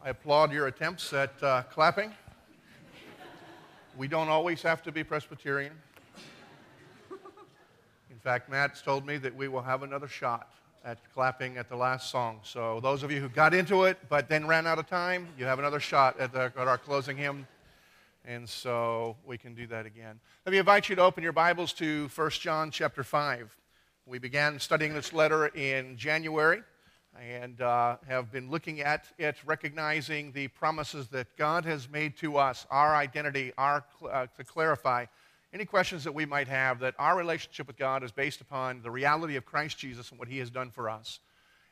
I 0.00 0.10
applaud 0.10 0.52
your 0.52 0.68
attempts 0.68 1.12
at 1.12 1.42
uh, 1.42 1.62
clapping. 1.64 2.12
We 3.96 4.06
don't 4.06 4.28
always 4.28 4.62
have 4.62 4.80
to 4.84 4.92
be 4.92 5.02
Presbyterian. 5.02 5.72
In 8.08 8.18
fact, 8.22 8.48
Matt's 8.48 8.80
told 8.80 9.04
me 9.04 9.16
that 9.16 9.34
we 9.34 9.48
will 9.48 9.60
have 9.60 9.82
another 9.82 10.06
shot 10.06 10.52
at 10.84 10.98
clapping 11.12 11.58
at 11.58 11.68
the 11.68 11.74
last 11.74 12.10
song. 12.10 12.38
So, 12.44 12.78
those 12.78 13.02
of 13.02 13.10
you 13.10 13.20
who 13.20 13.28
got 13.28 13.52
into 13.52 13.84
it 13.84 13.98
but 14.08 14.28
then 14.28 14.46
ran 14.46 14.68
out 14.68 14.78
of 14.78 14.86
time, 14.86 15.26
you 15.36 15.46
have 15.46 15.58
another 15.58 15.80
shot 15.80 16.18
at, 16.20 16.32
the, 16.32 16.52
at 16.56 16.68
our 16.68 16.78
closing 16.78 17.16
hymn. 17.16 17.48
And 18.24 18.48
so 18.48 19.16
we 19.26 19.36
can 19.36 19.54
do 19.54 19.66
that 19.66 19.84
again. 19.84 20.20
Let 20.46 20.52
me 20.52 20.58
invite 20.58 20.88
you 20.88 20.94
to 20.96 21.02
open 21.02 21.24
your 21.24 21.32
Bibles 21.32 21.72
to 21.74 22.08
1 22.14 22.30
John 22.30 22.70
chapter 22.70 23.02
5. 23.02 23.56
We 24.06 24.20
began 24.20 24.60
studying 24.60 24.94
this 24.94 25.12
letter 25.12 25.48
in 25.48 25.96
January 25.96 26.62
and 27.20 27.60
uh, 27.60 27.96
have 28.06 28.30
been 28.30 28.50
looking 28.50 28.80
at 28.80 29.06
it, 29.18 29.36
recognizing 29.44 30.32
the 30.32 30.48
promises 30.48 31.08
that 31.08 31.26
God 31.36 31.64
has 31.64 31.88
made 31.88 32.16
to 32.18 32.36
us, 32.36 32.66
our 32.70 32.94
identity, 32.94 33.52
our, 33.58 33.84
uh, 34.10 34.26
to 34.36 34.44
clarify 34.44 35.06
any 35.52 35.64
questions 35.64 36.04
that 36.04 36.12
we 36.12 36.26
might 36.26 36.48
have, 36.48 36.80
that 36.80 36.94
our 36.98 37.16
relationship 37.16 37.66
with 37.66 37.76
God 37.76 38.02
is 38.02 38.12
based 38.12 38.40
upon 38.40 38.82
the 38.82 38.90
reality 38.90 39.36
of 39.36 39.46
Christ 39.46 39.78
Jesus 39.78 40.10
and 40.10 40.18
what 40.18 40.28
He 40.28 40.38
has 40.38 40.50
done 40.50 40.70
for 40.70 40.90
us. 40.90 41.20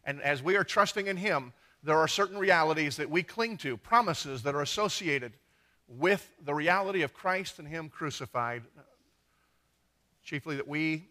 And 0.04 0.20
as 0.22 0.42
we 0.42 0.56
are 0.56 0.64
trusting 0.64 1.06
in 1.06 1.16
Him, 1.16 1.52
there 1.82 1.98
are 1.98 2.08
certain 2.08 2.38
realities 2.38 2.96
that 2.96 3.10
we 3.10 3.22
cling 3.22 3.58
to, 3.58 3.76
promises 3.76 4.42
that 4.42 4.54
are 4.54 4.62
associated 4.62 5.34
with 5.88 6.32
the 6.44 6.54
reality 6.54 7.02
of 7.02 7.14
Christ 7.14 7.58
and 7.58 7.68
Him 7.68 7.88
crucified, 7.88 8.62
chiefly 10.24 10.56
that 10.56 10.66
we 10.66 11.08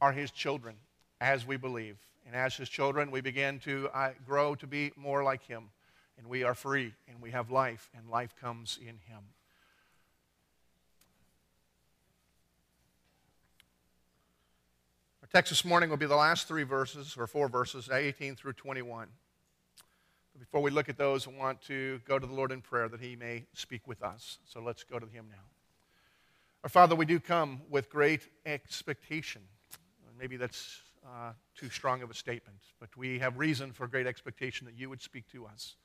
are 0.00 0.12
His 0.12 0.30
children 0.30 0.76
as 1.20 1.46
we 1.46 1.56
believe. 1.56 1.96
And 2.26 2.34
as 2.34 2.56
his 2.56 2.68
children, 2.68 3.10
we 3.10 3.20
begin 3.20 3.58
to 3.60 3.88
uh, 3.92 4.10
grow 4.26 4.54
to 4.56 4.66
be 4.66 4.92
more 4.96 5.22
like 5.22 5.42
him. 5.46 5.70
And 6.16 6.26
we 6.26 6.44
are 6.44 6.54
free, 6.54 6.94
and 7.08 7.20
we 7.20 7.32
have 7.32 7.50
life, 7.50 7.90
and 7.96 8.08
life 8.08 8.34
comes 8.40 8.78
in 8.80 8.98
him. 9.08 9.20
Our 15.22 15.28
text 15.32 15.50
this 15.50 15.64
morning 15.64 15.90
will 15.90 15.96
be 15.96 16.06
the 16.06 16.14
last 16.14 16.46
three 16.46 16.62
verses, 16.62 17.16
or 17.18 17.26
four 17.26 17.48
verses, 17.48 17.90
18 17.92 18.36
through 18.36 18.52
21. 18.52 19.08
But 20.32 20.40
before 20.40 20.62
we 20.62 20.70
look 20.70 20.88
at 20.88 20.96
those, 20.96 21.26
I 21.26 21.30
want 21.30 21.60
to 21.62 22.00
go 22.06 22.18
to 22.18 22.26
the 22.26 22.32
Lord 22.32 22.52
in 22.52 22.60
prayer 22.60 22.88
that 22.88 23.00
he 23.00 23.16
may 23.16 23.46
speak 23.54 23.86
with 23.86 24.02
us. 24.02 24.38
So 24.44 24.60
let's 24.60 24.84
go 24.84 24.98
to 24.98 25.06
him 25.06 25.26
now. 25.30 25.42
Our 26.62 26.68
Father, 26.70 26.94
we 26.94 27.06
do 27.06 27.20
come 27.20 27.60
with 27.68 27.90
great 27.90 28.22
expectation. 28.46 29.42
Maybe 30.18 30.36
that's 30.36 30.80
uh, 31.04 31.32
too 31.54 31.70
strong 31.70 32.02
of 32.02 32.10
a 32.10 32.14
statement, 32.14 32.58
but 32.80 32.96
we 32.96 33.18
have 33.18 33.38
reason 33.38 33.72
for 33.72 33.86
great 33.86 34.06
expectation 34.06 34.66
that 34.66 34.76
you 34.76 34.88
would 34.88 35.02
speak 35.02 35.28
to 35.32 35.46
us. 35.46 35.76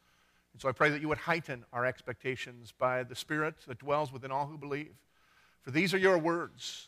And 0.54 0.62
so 0.62 0.70
I 0.70 0.72
pray 0.72 0.90
that 0.90 1.02
you 1.02 1.08
would 1.10 1.18
heighten 1.18 1.66
our 1.74 1.86
expectations 1.86 2.74
by 2.78 3.04
the 3.04 3.16
Spirit 3.16 3.56
that 3.68 3.80
dwells 3.80 4.12
within 4.12 4.32
all 4.32 4.48
who 4.48 4.58
believe. 4.58 4.96
For 5.62 5.72
these 5.72 5.94
are 5.94 5.98
your 5.98 6.18
words 6.18 6.88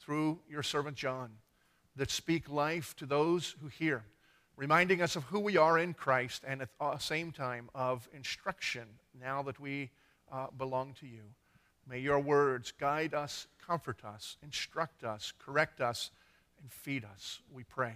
through 0.00 0.40
your 0.48 0.62
servant 0.62 0.96
John 0.96 1.30
that 1.96 2.10
speak 2.10 2.48
life 2.48 2.94
to 2.96 3.06
those 3.06 3.56
who 3.60 3.68
hear, 3.68 4.04
reminding 4.56 5.02
us 5.02 5.16
of 5.16 5.24
who 5.24 5.40
we 5.40 5.56
are 5.56 5.78
in 5.78 5.94
Christ 5.94 6.44
and 6.46 6.62
at 6.62 6.68
the 6.78 6.98
same 6.98 7.32
time 7.32 7.68
of 7.74 8.08
instruction 8.12 8.86
now 9.18 9.42
that 9.42 9.58
we 9.58 9.90
uh, 10.30 10.46
belong 10.56 10.94
to 11.00 11.06
you. 11.06 11.22
May 11.88 11.98
your 11.98 12.20
words 12.20 12.72
guide 12.72 13.14
us, 13.14 13.48
comfort 13.66 14.04
us, 14.04 14.36
instruct 14.42 15.02
us, 15.02 15.32
correct 15.38 15.80
us, 15.80 16.10
and 16.60 16.72
feed 16.72 17.04
us, 17.04 17.40
we 17.52 17.64
pray, 17.64 17.94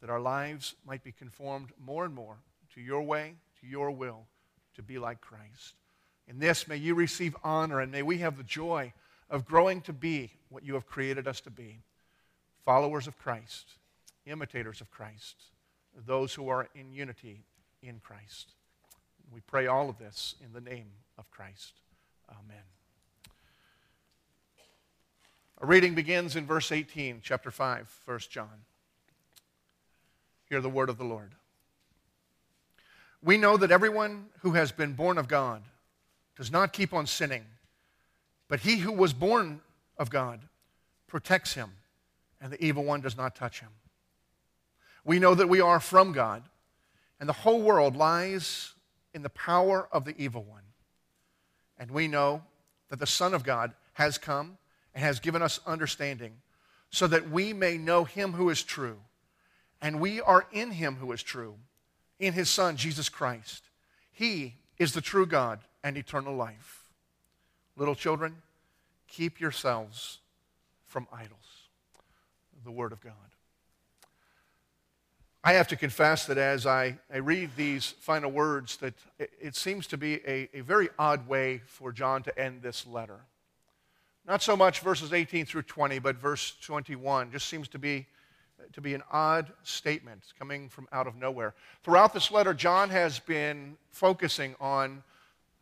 that 0.00 0.10
our 0.10 0.20
lives 0.20 0.74
might 0.86 1.04
be 1.04 1.12
conformed 1.12 1.70
more 1.78 2.04
and 2.04 2.14
more 2.14 2.36
to 2.74 2.80
your 2.80 3.02
way, 3.02 3.34
to 3.60 3.66
your 3.66 3.90
will, 3.90 4.26
to 4.74 4.82
be 4.82 4.98
like 4.98 5.20
Christ. 5.20 5.74
In 6.26 6.38
this, 6.38 6.68
may 6.68 6.76
you 6.76 6.94
receive 6.94 7.36
honor 7.42 7.80
and 7.80 7.90
may 7.90 8.02
we 8.02 8.18
have 8.18 8.36
the 8.36 8.42
joy 8.42 8.92
of 9.28 9.46
growing 9.46 9.80
to 9.82 9.92
be 9.92 10.32
what 10.48 10.64
you 10.64 10.74
have 10.74 10.86
created 10.86 11.26
us 11.26 11.40
to 11.42 11.50
be 11.50 11.80
followers 12.64 13.06
of 13.06 13.18
Christ, 13.18 13.66
imitators 14.26 14.80
of 14.80 14.90
Christ, 14.90 15.36
those 16.06 16.34
who 16.34 16.48
are 16.48 16.68
in 16.74 16.92
unity 16.92 17.44
in 17.82 18.00
Christ. 18.00 18.52
We 19.32 19.40
pray 19.40 19.66
all 19.66 19.88
of 19.88 19.98
this 19.98 20.34
in 20.44 20.52
the 20.52 20.60
name 20.60 20.90
of 21.18 21.30
Christ. 21.30 21.74
Amen. 22.30 22.79
Our 25.60 25.66
reading 25.66 25.94
begins 25.94 26.36
in 26.36 26.46
verse 26.46 26.72
18, 26.72 27.20
chapter 27.22 27.50
5, 27.50 28.00
1 28.06 28.18
John. 28.30 28.64
Hear 30.48 30.62
the 30.62 30.70
word 30.70 30.88
of 30.88 30.96
the 30.96 31.04
Lord. 31.04 31.32
We 33.22 33.36
know 33.36 33.58
that 33.58 33.70
everyone 33.70 34.28
who 34.38 34.52
has 34.52 34.72
been 34.72 34.94
born 34.94 35.18
of 35.18 35.28
God 35.28 35.62
does 36.34 36.50
not 36.50 36.72
keep 36.72 36.94
on 36.94 37.06
sinning, 37.06 37.44
but 38.48 38.60
he 38.60 38.78
who 38.78 38.90
was 38.90 39.12
born 39.12 39.60
of 39.98 40.08
God 40.08 40.40
protects 41.06 41.52
him, 41.52 41.72
and 42.40 42.50
the 42.50 42.64
evil 42.64 42.82
one 42.82 43.02
does 43.02 43.18
not 43.18 43.36
touch 43.36 43.60
him. 43.60 43.68
We 45.04 45.18
know 45.18 45.34
that 45.34 45.50
we 45.50 45.60
are 45.60 45.78
from 45.78 46.12
God, 46.12 46.42
and 47.20 47.28
the 47.28 47.34
whole 47.34 47.60
world 47.60 47.96
lies 47.96 48.72
in 49.12 49.20
the 49.20 49.28
power 49.28 49.86
of 49.92 50.06
the 50.06 50.14
evil 50.16 50.42
one. 50.42 50.62
And 51.78 51.90
we 51.90 52.08
know 52.08 52.44
that 52.88 52.98
the 52.98 53.06
Son 53.06 53.34
of 53.34 53.44
God 53.44 53.74
has 53.92 54.16
come 54.16 54.56
and 54.94 55.04
has 55.04 55.20
given 55.20 55.42
us 55.42 55.60
understanding 55.66 56.32
so 56.90 57.06
that 57.06 57.30
we 57.30 57.52
may 57.52 57.78
know 57.78 58.04
him 58.04 58.32
who 58.32 58.50
is 58.50 58.62
true. 58.62 58.98
And 59.80 60.00
we 60.00 60.20
are 60.20 60.46
in 60.52 60.72
him 60.72 60.96
who 60.96 61.10
is 61.12 61.22
true, 61.22 61.54
in 62.18 62.34
his 62.34 62.50
Son, 62.50 62.76
Jesus 62.76 63.08
Christ. 63.08 63.64
He 64.12 64.56
is 64.78 64.92
the 64.92 65.00
true 65.00 65.26
God 65.26 65.60
and 65.82 65.96
eternal 65.96 66.34
life. 66.34 66.90
Little 67.76 67.94
children, 67.94 68.36
keep 69.08 69.40
yourselves 69.40 70.18
from 70.86 71.06
idols. 71.12 71.38
The 72.64 72.70
Word 72.70 72.92
of 72.92 73.00
God. 73.00 73.14
I 75.42 75.54
have 75.54 75.68
to 75.68 75.76
confess 75.76 76.26
that 76.26 76.36
as 76.36 76.66
I, 76.66 76.98
I 77.12 77.18
read 77.18 77.50
these 77.56 77.94
final 78.00 78.30
words, 78.30 78.76
that 78.78 78.92
it, 79.18 79.30
it 79.40 79.56
seems 79.56 79.86
to 79.86 79.96
be 79.96 80.16
a, 80.26 80.50
a 80.52 80.60
very 80.60 80.90
odd 80.98 81.26
way 81.26 81.62
for 81.64 81.92
John 81.92 82.22
to 82.24 82.38
end 82.38 82.60
this 82.60 82.86
letter. 82.86 83.20
Not 84.26 84.42
so 84.42 84.56
much 84.56 84.80
verses 84.80 85.12
18 85.12 85.46
through 85.46 85.62
20, 85.62 85.98
but 85.98 86.16
verse 86.16 86.54
21 86.62 87.32
just 87.32 87.46
seems 87.48 87.68
to 87.68 87.78
be, 87.78 88.06
to 88.72 88.80
be 88.80 88.94
an 88.94 89.02
odd 89.10 89.50
statement 89.62 90.22
coming 90.38 90.68
from 90.68 90.88
out 90.92 91.06
of 91.06 91.16
nowhere. 91.16 91.54
Throughout 91.82 92.12
this 92.12 92.30
letter, 92.30 92.54
John 92.54 92.90
has 92.90 93.18
been 93.18 93.76
focusing 93.90 94.54
on 94.60 95.02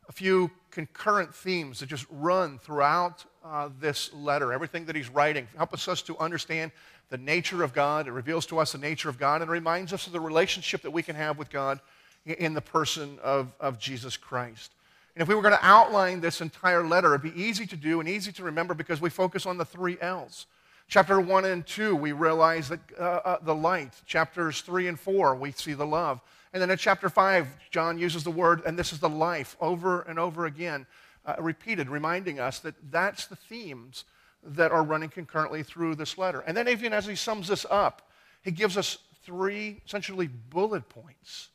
a 0.08 0.12
few 0.12 0.50
concurrent 0.70 1.34
themes 1.34 1.80
that 1.80 1.86
just 1.86 2.06
run 2.10 2.58
throughout 2.58 3.24
uh, 3.44 3.68
this 3.80 4.12
letter, 4.12 4.52
everything 4.52 4.84
that 4.86 4.97
he's 4.97 5.08
writing. 5.08 5.47
Helps 5.56 5.86
us 5.88 6.02
to 6.02 6.18
understand 6.18 6.72
the 7.10 7.18
nature 7.18 7.62
of 7.62 7.72
God. 7.72 8.06
It 8.06 8.12
reveals 8.12 8.47
to 8.47 8.58
us 8.58 8.72
the 8.72 8.78
nature 8.78 9.08
of 9.08 9.18
God 9.18 9.42
and 9.42 9.50
reminds 9.50 9.92
us 9.92 10.06
of 10.06 10.12
the 10.12 10.20
relationship 10.20 10.82
that 10.82 10.91
we 10.91 11.02
can 11.02 11.16
have 11.16 11.38
with 11.38 11.50
God 11.50 11.80
in 12.26 12.54
the 12.54 12.60
person 12.60 13.18
of, 13.22 13.52
of 13.60 13.78
Jesus 13.78 14.16
Christ. 14.16 14.72
And 15.18 15.24
if 15.24 15.28
we 15.28 15.34
were 15.34 15.42
going 15.42 15.58
to 15.58 15.66
outline 15.66 16.20
this 16.20 16.40
entire 16.40 16.86
letter, 16.86 17.12
it'd 17.12 17.34
be 17.34 17.42
easy 17.42 17.66
to 17.66 17.76
do 17.76 17.98
and 17.98 18.08
easy 18.08 18.30
to 18.30 18.44
remember 18.44 18.72
because 18.72 19.00
we 19.00 19.10
focus 19.10 19.46
on 19.46 19.58
the 19.58 19.64
three 19.64 19.98
L's. 20.00 20.46
Chapter 20.86 21.20
1 21.20 21.44
and 21.44 21.66
2, 21.66 21.96
we 21.96 22.12
realize 22.12 22.68
that, 22.68 22.78
uh, 22.96 23.02
uh, 23.02 23.38
the 23.42 23.52
light. 23.52 23.94
Chapters 24.06 24.60
3 24.60 24.86
and 24.86 25.00
4, 25.00 25.34
we 25.34 25.50
see 25.50 25.72
the 25.72 25.84
love. 25.84 26.20
And 26.52 26.62
then 26.62 26.70
in 26.70 26.78
chapter 26.78 27.08
5, 27.08 27.48
John 27.72 27.98
uses 27.98 28.22
the 28.22 28.30
word, 28.30 28.62
and 28.64 28.78
this 28.78 28.92
is 28.92 29.00
the 29.00 29.08
life, 29.08 29.56
over 29.60 30.02
and 30.02 30.20
over 30.20 30.46
again, 30.46 30.86
uh, 31.26 31.34
repeated, 31.40 31.88
reminding 31.88 32.38
us 32.38 32.60
that 32.60 32.76
that's 32.88 33.26
the 33.26 33.34
themes 33.34 34.04
that 34.44 34.70
are 34.70 34.84
running 34.84 35.08
concurrently 35.08 35.64
through 35.64 35.96
this 35.96 36.16
letter. 36.16 36.44
And 36.46 36.56
then, 36.56 36.68
even 36.68 36.92
as 36.92 37.06
he 37.06 37.16
sums 37.16 37.48
this 37.48 37.66
up, 37.68 38.08
he 38.42 38.52
gives 38.52 38.76
us 38.76 38.98
three 39.24 39.82
essentially 39.84 40.28
bullet 40.28 40.88
points 40.88 41.48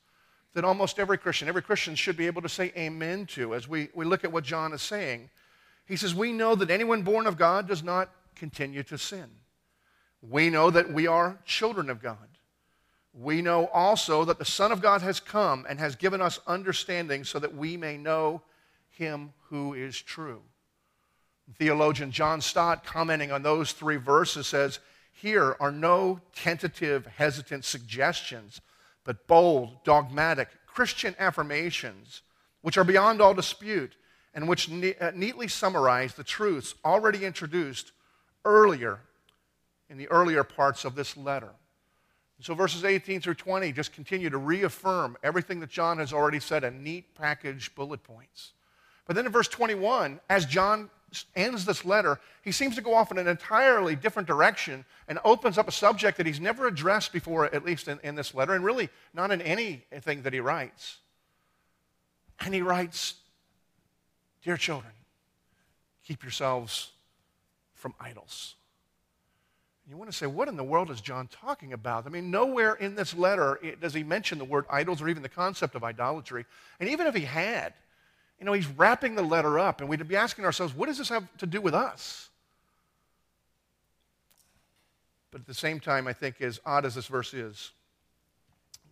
that 0.54 0.64
almost 0.64 1.00
every 1.00 1.18
Christian, 1.18 1.48
every 1.48 1.62
Christian 1.62 1.96
should 1.96 2.18
be 2.18 2.28
able 2.28 2.42
to 2.42 2.50
say 2.50 2.72
amen 2.78 3.26
to 3.28 3.56
as 3.56 3.68
we, 3.68 3.90
we 3.94 4.06
look 4.06 4.24
at 4.24 4.32
what 4.32 4.44
John 4.44 4.74
is 4.74 4.82
saying. 4.82 5.30
He 5.86 5.96
says, 5.96 6.14
We 6.14 6.32
know 6.32 6.56
that 6.56 6.70
anyone 6.70 7.02
born 7.02 7.28
of 7.28 7.38
God 7.38 7.68
does 7.68 7.84
not 7.84 8.10
continue 8.36 8.84
to 8.84 8.98
sin. 8.98 9.30
We 10.22 10.50
know 10.50 10.70
that 10.70 10.92
we 10.92 11.08
are 11.08 11.40
children 11.46 11.90
of 11.90 12.02
God. 12.02 12.18
We 13.14 13.42
know 13.42 13.68
also 13.68 14.26
that 14.26 14.40
the 14.40 14.46
Son 14.46 14.72
of 14.72 14.82
God 14.82 15.02
has 15.02 15.20
come 15.20 15.66
and 15.68 15.80
has 15.80 15.96
given 15.96 16.22
us 16.22 16.40
understanding 16.48 17.24
so 17.24 17.40
that 17.40 17.56
we 17.56 17.78
may 17.78 17.98
know 17.98 18.42
him 18.90 19.34
who 19.50 19.74
is 19.74 20.00
true. 20.02 20.42
Theologian 21.58 22.12
John 22.12 22.42
Stott, 22.42 22.86
commenting 22.86 23.32
on 23.32 23.44
those 23.44 23.74
three 23.74 23.98
verses, 23.98 24.48
says, 24.48 24.80
Here 25.12 25.58
are 25.60 25.72
no 25.72 26.22
tentative, 26.36 27.06
hesitant 27.06 27.66
suggestions 27.66 28.62
but 29.04 29.28
bold, 29.28 29.84
dogmatic 29.84 30.50
Christian 30.66 31.16
affirmations 31.20 32.22
which 32.62 32.78
are 32.78 32.84
beyond 32.84 33.22
all 33.22 33.34
dispute 33.34 33.96
and 34.34 34.48
which 34.48 34.70
ne- 34.70 34.96
uh, 34.96 35.12
neatly 35.14 35.48
summarize 35.48 36.14
the 36.14 36.24
truths 36.24 36.76
already 36.84 37.26
introduced 37.26 37.92
earlier 38.46 39.00
in 39.90 39.98
the 39.98 40.08
earlier 40.10 40.44
parts 40.44 40.86
of 40.86 40.96
this 40.96 41.16
letter. 41.16 41.50
So 42.44 42.56
verses 42.56 42.84
18 42.84 43.22
through 43.22 43.36
20 43.36 43.72
just 43.72 43.94
continue 43.94 44.30
to 44.30 44.38
reaffirm 44.38 45.16
everything 45.24 45.62
that 45.62 45.70
John 45.70 45.98
has 46.00 46.12
already 46.12 46.42
said 46.42 46.66
in 46.66 46.84
neat 46.84 47.16
package 47.16 47.74
bullet 47.74 48.04
points. 48.04 48.52
But 49.08 49.16
then 49.16 49.26
in 49.26 49.32
verse 49.32 49.48
21, 49.48 50.20
as 50.30 50.46
John 50.46 50.90
ends 51.36 51.66
this 51.66 51.86
letter, 51.86 52.20
he 52.44 52.52
seems 52.52 52.76
to 52.76 52.82
go 52.82 52.94
off 52.94 53.12
in 53.12 53.18
an 53.18 53.28
entirely 53.28 53.96
different 53.96 54.28
direction 54.28 54.86
and 55.08 55.20
opens 55.24 55.58
up 55.58 55.68
a 55.68 55.72
subject 55.72 56.18
that 56.18 56.26
he's 56.26 56.40
never 56.40 56.68
addressed 56.68 57.14
before, 57.14 57.46
at 57.54 57.66
least 57.66 57.88
in, 57.88 58.00
in 58.04 58.16
this 58.16 58.34
letter, 58.34 58.54
and 58.54 58.64
really 58.64 58.90
not 59.14 59.32
in 59.32 59.42
anything 59.42 60.24
that 60.24 60.34
he 60.34 60.40
writes. 60.40 60.98
And 62.40 62.54
he 62.54 62.62
writes, 62.62 63.16
Dear 64.44 64.58
children, 64.58 64.92
keep 66.06 66.24
yourselves 66.24 66.92
from 67.74 67.94
idols. 68.00 68.56
You 69.90 69.98
want 69.98 70.10
to 70.10 70.16
say, 70.18 70.28
what 70.28 70.48
in 70.48 70.56
the 70.56 70.64
world 70.64 70.90
is 70.90 71.02
John 71.02 71.28
talking 71.28 71.74
about? 71.74 72.06
I 72.06 72.10
mean, 72.10 72.32
nowhere 72.32 72.76
in 72.76 72.96
this 72.96 73.14
letter 73.14 73.60
does 73.82 73.94
he 73.94 74.04
mention 74.04 74.38
the 74.38 74.46
word 74.46 74.66
idols 74.70 75.02
or 75.02 75.10
even 75.10 75.24
the 75.24 75.30
concept 75.30 75.76
of 75.76 75.84
idolatry. 75.84 76.46
And 76.80 76.90
even 76.90 77.06
if 77.06 77.16
he 77.16 77.26
had, 77.26 77.74
you 78.44 78.46
know, 78.46 78.52
he's 78.52 78.68
wrapping 78.68 79.16
the 79.16 79.24
letter 79.24 79.58
up, 79.58 79.80
and 79.80 79.90
we'd 79.90 80.06
be 80.06 80.18
asking 80.18 80.44
ourselves, 80.44 80.76
what 80.76 80.88
does 80.88 80.98
this 80.98 81.08
have 81.08 81.26
to 81.38 81.48
do 81.48 81.62
with 81.62 81.74
us? 81.74 82.28
But 85.32 85.40
at 85.40 85.48
the 85.48 85.54
same 85.54 85.80
time, 85.80 86.10
I 86.10 86.12
think, 86.12 86.42
as 86.42 86.60
odd 86.66 86.86
as 86.86 86.94
this 86.94 87.08
verse 87.08 87.34
is, 87.34 87.72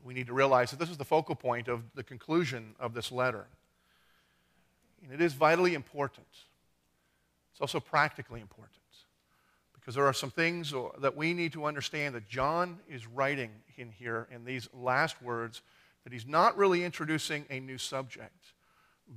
we 0.05 0.13
need 0.13 0.27
to 0.27 0.33
realize 0.33 0.71
that 0.71 0.79
this 0.79 0.89
is 0.89 0.95
the 0.95 1.03
focal 1.03 1.35
point 1.35 1.67
of 1.67 1.83
the 1.95 2.01
conclusion 2.01 2.75
of 2.79 2.93
this 2.93 3.11
letter. 3.11 3.45
And 5.03 5.11
it 5.11 5.19
is 5.19 5.33
vitally 5.33 5.73
important. 5.73 6.27
It's 7.51 7.59
also 7.59 7.81
practically 7.81 8.39
important 8.39 8.77
because 9.73 9.95
there 9.95 10.05
are 10.05 10.13
some 10.13 10.31
things 10.31 10.73
that 10.99 11.17
we 11.17 11.33
need 11.33 11.51
to 11.51 11.65
understand 11.65 12.15
that 12.15 12.29
John 12.29 12.79
is 12.87 13.05
writing 13.05 13.49
in 13.75 13.91
here 13.91 14.27
in 14.31 14.45
these 14.45 14.69
last 14.73 15.21
words 15.21 15.61
that 16.05 16.13
he's 16.13 16.25
not 16.25 16.55
really 16.55 16.85
introducing 16.85 17.45
a 17.49 17.59
new 17.59 17.77
subject, 17.77 18.53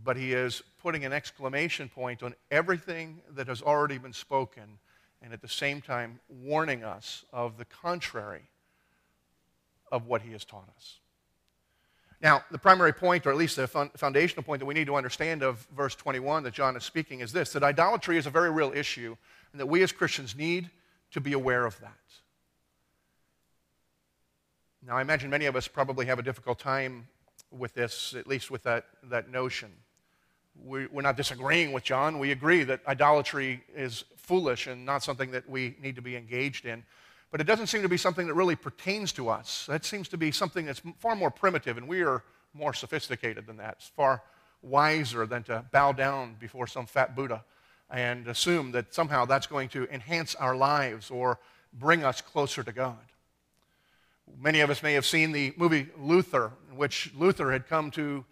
but 0.02 0.16
he 0.16 0.32
is 0.32 0.62
putting 0.82 1.04
an 1.04 1.12
exclamation 1.12 1.88
point 1.88 2.22
on 2.22 2.34
everything 2.50 3.20
that 3.34 3.46
has 3.46 3.62
already 3.62 3.98
been 3.98 4.12
spoken 4.12 4.78
and 5.22 5.32
at 5.32 5.40
the 5.40 5.48
same 5.48 5.80
time 5.80 6.18
warning 6.28 6.82
us 6.82 7.24
of 7.32 7.56
the 7.56 7.64
contrary 7.64 8.42
of 9.92 10.06
what 10.06 10.22
he 10.22 10.32
has 10.32 10.44
taught 10.44 10.68
us. 10.76 10.98
Now, 12.20 12.42
the 12.50 12.58
primary 12.58 12.92
point, 12.92 13.26
or 13.26 13.30
at 13.30 13.36
least 13.36 13.56
the 13.56 13.66
foundational 13.66 14.42
point 14.42 14.60
that 14.60 14.66
we 14.66 14.74
need 14.74 14.86
to 14.86 14.96
understand 14.96 15.42
of 15.42 15.66
verse 15.76 15.94
21 15.94 16.42
that 16.44 16.54
John 16.54 16.76
is 16.76 16.82
speaking 16.82 17.20
is 17.20 17.32
this 17.32 17.52
that 17.52 17.62
idolatry 17.62 18.16
is 18.16 18.26
a 18.26 18.30
very 18.30 18.50
real 18.50 18.72
issue 18.74 19.16
and 19.52 19.60
that 19.60 19.66
we 19.66 19.82
as 19.82 19.92
Christians 19.92 20.34
need 20.34 20.70
to 21.12 21.20
be 21.20 21.32
aware 21.32 21.66
of 21.66 21.78
that. 21.80 21.92
Now, 24.86 24.96
I 24.96 25.02
imagine 25.02 25.30
many 25.30 25.46
of 25.46 25.56
us 25.56 25.68
probably 25.68 26.06
have 26.06 26.18
a 26.18 26.22
difficult 26.22 26.58
time 26.58 27.08
with 27.50 27.74
this, 27.74 28.14
at 28.14 28.26
least 28.26 28.50
with 28.50 28.62
that, 28.64 28.86
that 29.04 29.30
notion. 29.30 29.70
We, 30.62 30.86
we're 30.86 31.02
not 31.02 31.16
disagreeing 31.16 31.72
with 31.72 31.84
John. 31.84 32.18
We 32.18 32.30
agree 32.30 32.64
that 32.64 32.80
idolatry 32.86 33.64
is 33.74 34.04
foolish 34.16 34.66
and 34.66 34.84
not 34.84 35.02
something 35.02 35.30
that 35.32 35.48
we 35.48 35.76
need 35.80 35.96
to 35.96 36.02
be 36.02 36.16
engaged 36.16 36.66
in. 36.66 36.84
But 37.30 37.40
it 37.40 37.44
doesn't 37.44 37.66
seem 37.66 37.82
to 37.82 37.88
be 37.88 37.96
something 37.96 38.26
that 38.28 38.34
really 38.34 38.56
pertains 38.56 39.12
to 39.12 39.28
us. 39.28 39.66
That 39.66 39.84
seems 39.84 40.08
to 40.08 40.16
be 40.16 40.30
something 40.30 40.66
that's 40.66 40.80
far 40.98 41.16
more 41.16 41.30
primitive, 41.30 41.76
and 41.76 41.88
we 41.88 42.02
are 42.02 42.22
more 42.54 42.72
sophisticated 42.72 43.46
than 43.46 43.56
that. 43.56 43.76
It's 43.78 43.88
far 43.88 44.22
wiser 44.62 45.26
than 45.26 45.42
to 45.44 45.64
bow 45.72 45.92
down 45.92 46.36
before 46.38 46.66
some 46.66 46.86
fat 46.86 47.16
Buddha 47.16 47.44
and 47.90 48.26
assume 48.28 48.72
that 48.72 48.94
somehow 48.94 49.24
that's 49.24 49.46
going 49.46 49.68
to 49.70 49.86
enhance 49.92 50.34
our 50.36 50.56
lives 50.56 51.10
or 51.10 51.38
bring 51.72 52.04
us 52.04 52.20
closer 52.20 52.62
to 52.62 52.72
God. 52.72 52.96
Many 54.40 54.60
of 54.60 54.70
us 54.70 54.82
may 54.82 54.94
have 54.94 55.04
seen 55.04 55.32
the 55.32 55.52
movie 55.56 55.88
Luther, 55.98 56.52
in 56.70 56.76
which 56.76 57.12
Luther 57.16 57.52
had 57.52 57.68
come 57.68 57.90
to 57.92 58.24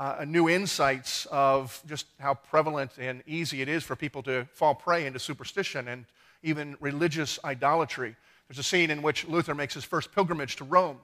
uh, 0.00 0.24
new 0.26 0.48
insights 0.48 1.26
of 1.26 1.82
just 1.86 2.06
how 2.18 2.32
prevalent 2.32 2.92
and 2.98 3.22
easy 3.26 3.60
it 3.60 3.68
is 3.68 3.84
for 3.84 3.94
people 3.94 4.22
to 4.22 4.46
fall 4.54 4.74
prey 4.74 5.04
into 5.04 5.18
superstition 5.18 5.88
and 5.88 6.06
even 6.42 6.74
religious 6.80 7.38
idolatry. 7.44 8.16
There's 8.48 8.58
a 8.58 8.62
scene 8.62 8.90
in 8.90 9.02
which 9.02 9.28
Luther 9.28 9.54
makes 9.54 9.74
his 9.74 9.84
first 9.84 10.10
pilgrimage 10.10 10.56
to 10.56 10.64
Rome. 10.64 10.96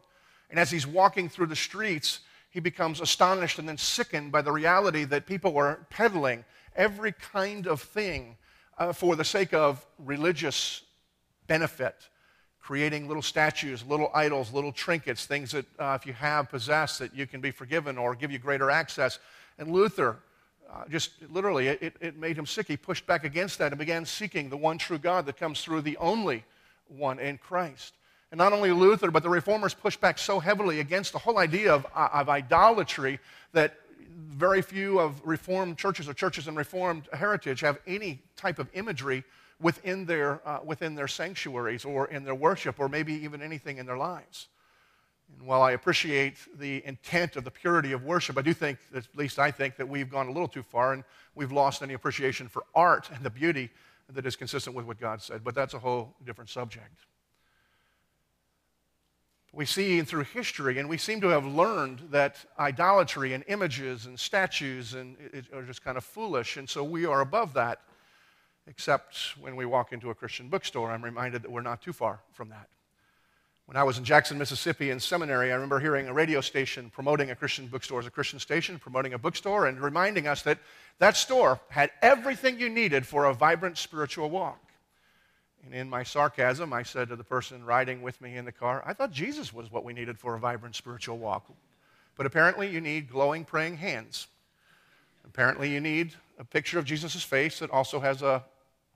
And 0.49 0.59
as 0.59 0.71
he's 0.71 0.87
walking 0.87 1.29
through 1.29 1.49
the 1.49 1.57
streets, 1.57 2.21
he 2.49 2.59
becomes 2.59 3.03
astonished 3.03 3.59
and 3.59 3.69
then 3.69 3.77
sickened 3.77 4.33
by 4.33 4.41
the 4.41 4.51
reality 4.51 5.05
that 5.05 5.27
people 5.27 5.53
were 5.53 5.87
peddling 5.91 6.47
every 6.75 7.13
kind 7.13 7.67
of 7.67 7.83
thing 7.83 8.39
uh, 8.79 8.95
for 8.95 9.15
the 9.15 9.25
sake 9.25 9.53
of 9.53 9.85
religious 9.99 10.83
benefit, 11.47 12.09
creating 12.67 13.07
little 13.07 13.23
statues, 13.23 13.85
little 13.87 14.11
idols, 14.13 14.53
little 14.53 14.73
trinkets, 14.73 15.25
things 15.25 15.53
that 15.53 15.65
uh, 15.79 15.97
if 16.01 16.05
you 16.05 16.13
have 16.13 16.51
possessed 16.51 16.99
that 16.99 17.15
you 17.15 17.25
can 17.25 17.41
be 17.41 17.53
forgiven 17.53 17.97
or 17.97 18.13
give 18.17 18.33
you 18.33 18.41
greater 18.41 18.73
access. 18.73 19.21
And 19.57 19.71
Luther, 19.71 20.17
uh, 20.69 20.83
just 20.91 21.13
literally, 21.31 21.69
it, 21.69 21.95
it 22.01 22.19
made 22.19 22.37
him 22.37 22.45
sick. 22.45 22.67
He 22.67 22.77
pushed 22.77 23.07
back 23.07 23.23
against 23.23 23.59
that 23.61 23.71
and 23.71 23.79
began 23.79 24.05
seeking 24.05 24.51
the 24.51 24.57
one 24.57 24.79
true 24.79 24.99
God 24.99 25.27
that 25.27 25.37
comes 25.37 25.63
through 25.63 25.83
the 25.83 25.97
only 25.99 26.43
one 26.89 27.21
in 27.21 27.39
Christ. 27.39 27.95
And 28.33 28.39
not 28.39 28.53
only 28.53 28.73
Luther, 28.73 29.13
but 29.13 29.23
the 29.23 29.29
reformers 29.29 29.73
pushed 29.73 30.01
back 30.01 30.19
so 30.19 30.41
heavily 30.41 30.81
against 30.81 31.13
the 31.13 31.21
whole 31.21 31.39
idea 31.39 31.73
of, 31.73 31.87
uh, 31.95 32.09
of 32.13 32.29
idolatry 32.29 33.21
that 33.53 33.75
very 34.11 34.61
few 34.61 34.99
of 34.99 35.25
Reformed 35.25 35.79
churches 35.79 36.09
or 36.09 36.15
churches 36.15 36.49
in 36.49 36.57
Reformed 36.57 37.09
heritage 37.13 37.61
have 37.61 37.79
any 37.87 38.21
type 38.35 38.59
of 38.59 38.69
imagery 38.75 39.23
within 39.61 40.05
their, 40.05 40.47
uh, 40.47 40.61
within 40.65 40.95
their 40.95 41.09
sanctuaries 41.09 41.85
or 41.85 42.09
in 42.09 42.25
their 42.25 42.35
worship 42.35 42.79
or 42.79 42.89
maybe 42.89 43.15
even 43.15 43.41
anything 43.41 43.79
in 43.79 43.87
their 43.87 43.97
lives. 43.97 44.49
And 45.33 45.47
while 45.47 45.63
I 45.63 45.73
appreciate 45.73 46.37
the 46.59 46.85
intent 46.87 47.37
of 47.37 47.45
the 47.45 47.51
purity 47.51 47.93
of 47.93 48.05
worship, 48.05 48.39
I 48.39 48.43
do 48.43 48.53
think, 48.53 48.79
at 48.95 49.05
least 49.15 49.39
I 49.39 49.51
think, 49.51 49.77
that 49.77 49.89
we've 49.89 50.11
gone 50.11 50.27
a 50.27 50.31
little 50.31 50.49
too 50.49 50.63
far 50.63 50.93
and 50.93 51.05
we've 51.35 51.53
lost 51.53 51.83
any 51.83 51.95
appreciation 51.95 52.49
for 52.49 52.65
art 52.75 53.11
and 53.13 53.25
the 53.25 53.31
beauty 53.31 53.71
that 54.13 54.25
is 54.25 54.37
consistent 54.37 54.77
with 54.77 54.87
what 54.87 55.01
God 55.01 55.21
said. 55.21 55.43
But 55.43 55.55
that's 55.55 55.75
a 55.75 55.79
whole 55.79 56.15
different 56.25 56.51
subject 56.51 57.07
we 59.57 59.65
see 59.65 60.03
through 60.03 60.25
history, 60.25 60.79
and 60.79 60.87
we 60.87 60.99
seem 60.99 61.21
to 61.23 61.29
have 61.29 61.47
learned 61.47 62.09
that 62.11 62.37
idolatry 62.59 63.33
and 63.33 63.43
images 63.49 64.05
and 64.05 64.21
statues 64.21 64.93
and 64.93 65.17
are 65.53 65.63
just 65.63 65.83
kind 65.83 65.97
of 65.97 66.05
foolish, 66.05 66.59
and 66.59 66.69
so 66.69 66.85
we 66.85 67.07
are 67.07 67.23
above 67.23 67.55
that. 67.55 67.81
Except 68.69 69.17
when 69.41 69.55
we 69.55 69.65
walk 69.65 69.93
into 69.93 70.11
a 70.11 70.15
Christian 70.15 70.49
bookstore, 70.49 70.91
I'm 70.91 71.05
reminded 71.05 71.43
that 71.43 71.51
we're 71.51 71.61
not 71.61 71.83
too 71.83 71.93
far 71.93 72.21
from 72.33 72.49
that. 72.49 72.69
When 73.67 73.77
I 73.77 73.83
was 73.83 73.99
in 73.99 74.05
Jackson, 74.05 74.39
Mississippi 74.39 74.91
in 74.91 75.01
seminary, 75.01 75.51
I 75.51 75.55
remember 75.55 75.81
hearing 75.81 76.07
a 76.07 76.13
radio 76.13 76.41
station 76.41 76.89
promoting 76.89 77.31
a 77.31 77.35
Christian 77.35 77.67
bookstore 77.67 77.99
as 77.99 78.07
a 78.07 78.11
Christian 78.11 78.39
station, 78.39 78.79
promoting 78.79 79.13
a 79.13 79.19
bookstore, 79.19 79.67
and 79.67 79.81
reminding 79.81 80.29
us 80.29 80.43
that 80.43 80.59
that 80.99 81.17
store 81.17 81.61
had 81.69 81.91
everything 82.01 82.61
you 82.61 82.69
needed 82.69 83.05
for 83.05 83.25
a 83.25 83.35
vibrant 83.35 83.77
spiritual 83.77 84.31
walk. 84.31 84.61
And 85.65 85.75
in 85.75 85.91
my 85.91 86.05
sarcasm, 86.05 86.73
I 86.73 86.85
said 86.85 87.09
to 87.09 87.17
the 87.17 87.25
person 87.25 87.65
riding 87.65 88.03
with 88.03 88.21
me 88.21 88.37
in 88.37 88.45
the 88.45 88.53
car, 88.53 88.85
I 88.87 88.93
thought 88.93 89.11
Jesus 89.11 89.53
was 89.53 89.71
what 89.71 89.83
we 89.83 89.93
needed 89.93 90.17
for 90.17 90.37
a 90.37 90.39
vibrant 90.39 90.77
spiritual 90.77 91.19
walk. 91.19 91.51
But 92.17 92.27
apparently, 92.27 92.71
you 92.71 92.81
need 92.81 93.11
glowing, 93.11 93.45
praying 93.45 93.79
hands. 93.79 94.29
Apparently, 95.25 95.73
you 95.73 95.81
need 95.81 96.15
a 96.39 96.45
picture 96.45 96.79
of 96.79 96.85
Jesus' 96.85 97.25
face 97.25 97.59
that 97.59 97.71
also 97.71 97.99
has 97.99 98.23
a 98.23 98.45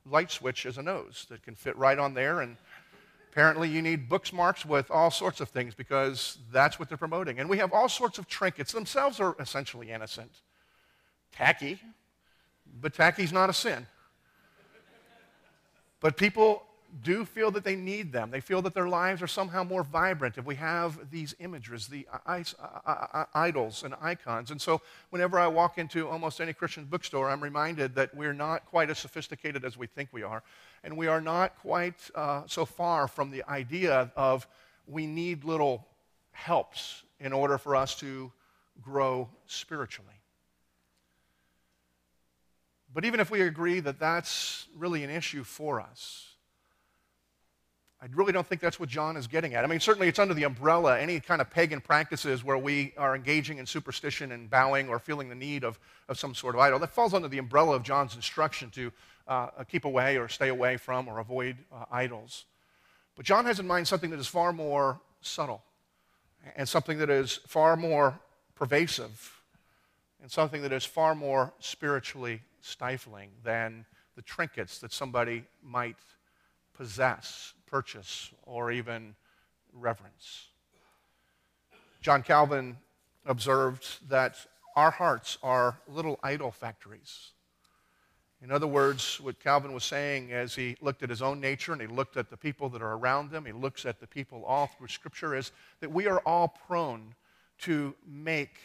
light 0.05 0.31
switch 0.31 0.65
as 0.65 0.77
a 0.77 0.81
nose 0.81 1.25
that 1.29 1.43
can 1.43 1.55
fit 1.55 1.77
right 1.77 1.97
on 1.97 2.13
there. 2.13 2.41
And 2.41 2.57
apparently, 3.31 3.69
you 3.69 3.81
need 3.81 4.09
bookmarks 4.09 4.65
with 4.65 4.89
all 4.91 5.11
sorts 5.11 5.41
of 5.41 5.49
things 5.49 5.75
because 5.75 6.37
that's 6.51 6.79
what 6.79 6.89
they're 6.89 6.97
promoting. 6.97 7.39
And 7.39 7.49
we 7.49 7.57
have 7.57 7.73
all 7.73 7.89
sorts 7.89 8.17
of 8.17 8.27
trinkets. 8.27 8.71
Themselves 8.71 9.19
are 9.19 9.35
essentially 9.39 9.91
innocent. 9.91 10.31
Tacky, 11.31 11.79
but 12.81 12.93
tacky's 12.93 13.31
not 13.31 13.49
a 13.49 13.53
sin. 13.53 13.87
But 15.99 16.17
people 16.17 16.63
do 17.03 17.25
feel 17.25 17.51
that 17.51 17.63
they 17.63 17.75
need 17.75 18.11
them. 18.11 18.31
They 18.31 18.41
feel 18.41 18.61
that 18.63 18.73
their 18.73 18.87
lives 18.87 19.21
are 19.21 19.27
somehow 19.27 19.63
more 19.63 19.83
vibrant 19.83 20.37
if 20.37 20.45
we 20.45 20.55
have 20.55 21.09
these 21.09 21.33
images, 21.39 21.87
the 21.87 22.07
idols 23.33 23.83
and 23.83 23.95
icons. 24.01 24.51
And 24.51 24.61
so, 24.61 24.81
whenever 25.09 25.39
I 25.39 25.47
walk 25.47 25.77
into 25.77 26.07
almost 26.07 26.41
any 26.41 26.53
Christian 26.53 26.85
bookstore, 26.85 27.29
I'm 27.29 27.41
reminded 27.41 27.95
that 27.95 28.13
we're 28.13 28.33
not 28.33 28.65
quite 28.65 28.89
as 28.89 28.99
sophisticated 28.99 29.63
as 29.63 29.77
we 29.77 29.87
think 29.87 30.09
we 30.11 30.23
are. 30.23 30.43
And 30.83 30.97
we 30.97 31.07
are 31.07 31.21
not 31.21 31.57
quite 31.59 32.09
uh, 32.13 32.43
so 32.47 32.65
far 32.65 33.07
from 33.07 33.31
the 33.31 33.43
idea 33.47 34.11
of 34.15 34.47
we 34.87 35.07
need 35.07 35.43
little 35.43 35.87
helps 36.31 37.03
in 37.19 37.33
order 37.33 37.57
for 37.57 37.75
us 37.75 37.95
to 37.95 38.31
grow 38.81 39.29
spiritually. 39.45 40.09
But 42.93 43.05
even 43.05 43.19
if 43.19 43.31
we 43.31 43.41
agree 43.41 43.79
that 43.79 43.99
that's 43.99 44.67
really 44.75 45.03
an 45.03 45.09
issue 45.09 45.43
for 45.43 45.79
us, 45.79 46.30
I 48.03 48.07
really 48.15 48.31
don't 48.31 48.47
think 48.47 48.61
that's 48.61 48.79
what 48.79 48.89
John 48.89 49.15
is 49.15 49.27
getting 49.27 49.53
at. 49.53 49.63
I 49.63 49.67
mean, 49.67 49.79
certainly 49.79 50.07
it's 50.07 50.17
under 50.17 50.33
the 50.33 50.43
umbrella, 50.43 50.99
any 50.99 51.19
kind 51.19 51.39
of 51.39 51.51
pagan 51.51 51.79
practices 51.79 52.43
where 52.43 52.57
we 52.57 52.93
are 52.97 53.15
engaging 53.15 53.59
in 53.59 53.67
superstition 53.67 54.31
and 54.31 54.49
bowing 54.49 54.89
or 54.89 54.97
feeling 54.97 55.29
the 55.29 55.35
need 55.35 55.63
of, 55.63 55.79
of 56.09 56.17
some 56.17 56.33
sort 56.33 56.55
of 56.55 56.61
idol. 56.61 56.79
That 56.79 56.89
falls 56.89 57.13
under 57.13 57.27
the 57.27 57.37
umbrella 57.37 57.75
of 57.75 57.83
John's 57.83 58.15
instruction 58.15 58.71
to 58.71 58.91
uh, 59.27 59.63
keep 59.69 59.85
away 59.85 60.17
or 60.17 60.27
stay 60.29 60.47
away 60.47 60.77
from 60.77 61.07
or 61.07 61.19
avoid 61.19 61.57
uh, 61.71 61.85
idols. 61.91 62.45
But 63.15 63.25
John 63.25 63.45
has 63.45 63.59
in 63.59 63.67
mind 63.67 63.87
something 63.87 64.09
that 64.09 64.19
is 64.19 64.25
far 64.25 64.51
more 64.51 64.99
subtle 65.21 65.61
and 66.55 66.67
something 66.67 66.97
that 66.97 67.11
is 67.11 67.39
far 67.45 67.75
more 67.75 68.19
pervasive 68.55 69.43
and 70.23 70.31
something 70.31 70.63
that 70.63 70.73
is 70.73 70.85
far 70.85 71.13
more 71.13 71.53
spiritually 71.59 72.41
stifling 72.61 73.29
than 73.43 73.85
the 74.15 74.23
trinkets 74.23 74.79
that 74.79 74.91
somebody 74.91 75.43
might 75.63 75.97
possess, 76.81 77.53
purchase, 77.67 78.31
or 78.41 78.71
even 78.71 79.13
reverence. 79.71 80.47
John 82.01 82.23
Calvin 82.23 82.75
observed 83.23 84.09
that 84.09 84.35
our 84.75 84.89
hearts 84.89 85.37
are 85.43 85.77
little 85.87 86.19
idol 86.23 86.49
factories. 86.49 87.33
In 88.41 88.51
other 88.51 88.65
words, 88.65 89.21
what 89.21 89.39
Calvin 89.39 89.73
was 89.73 89.83
saying 89.83 90.31
as 90.31 90.55
he 90.55 90.75
looked 90.81 91.03
at 91.03 91.11
his 91.11 91.21
own 91.21 91.39
nature 91.39 91.71
and 91.71 91.79
he 91.79 91.87
looked 91.87 92.17
at 92.17 92.31
the 92.31 92.37
people 92.37 92.67
that 92.69 92.81
are 92.81 92.93
around 92.93 93.31
him, 93.31 93.45
he 93.45 93.51
looks 93.51 93.85
at 93.85 93.99
the 93.99 94.07
people 94.07 94.43
all 94.43 94.65
through 94.65 94.87
Scripture, 94.87 95.35
is 95.35 95.51
that 95.81 95.91
we 95.91 96.07
are 96.07 96.21
all 96.21 96.47
prone 96.47 97.13
to 97.59 97.93
make 98.07 98.57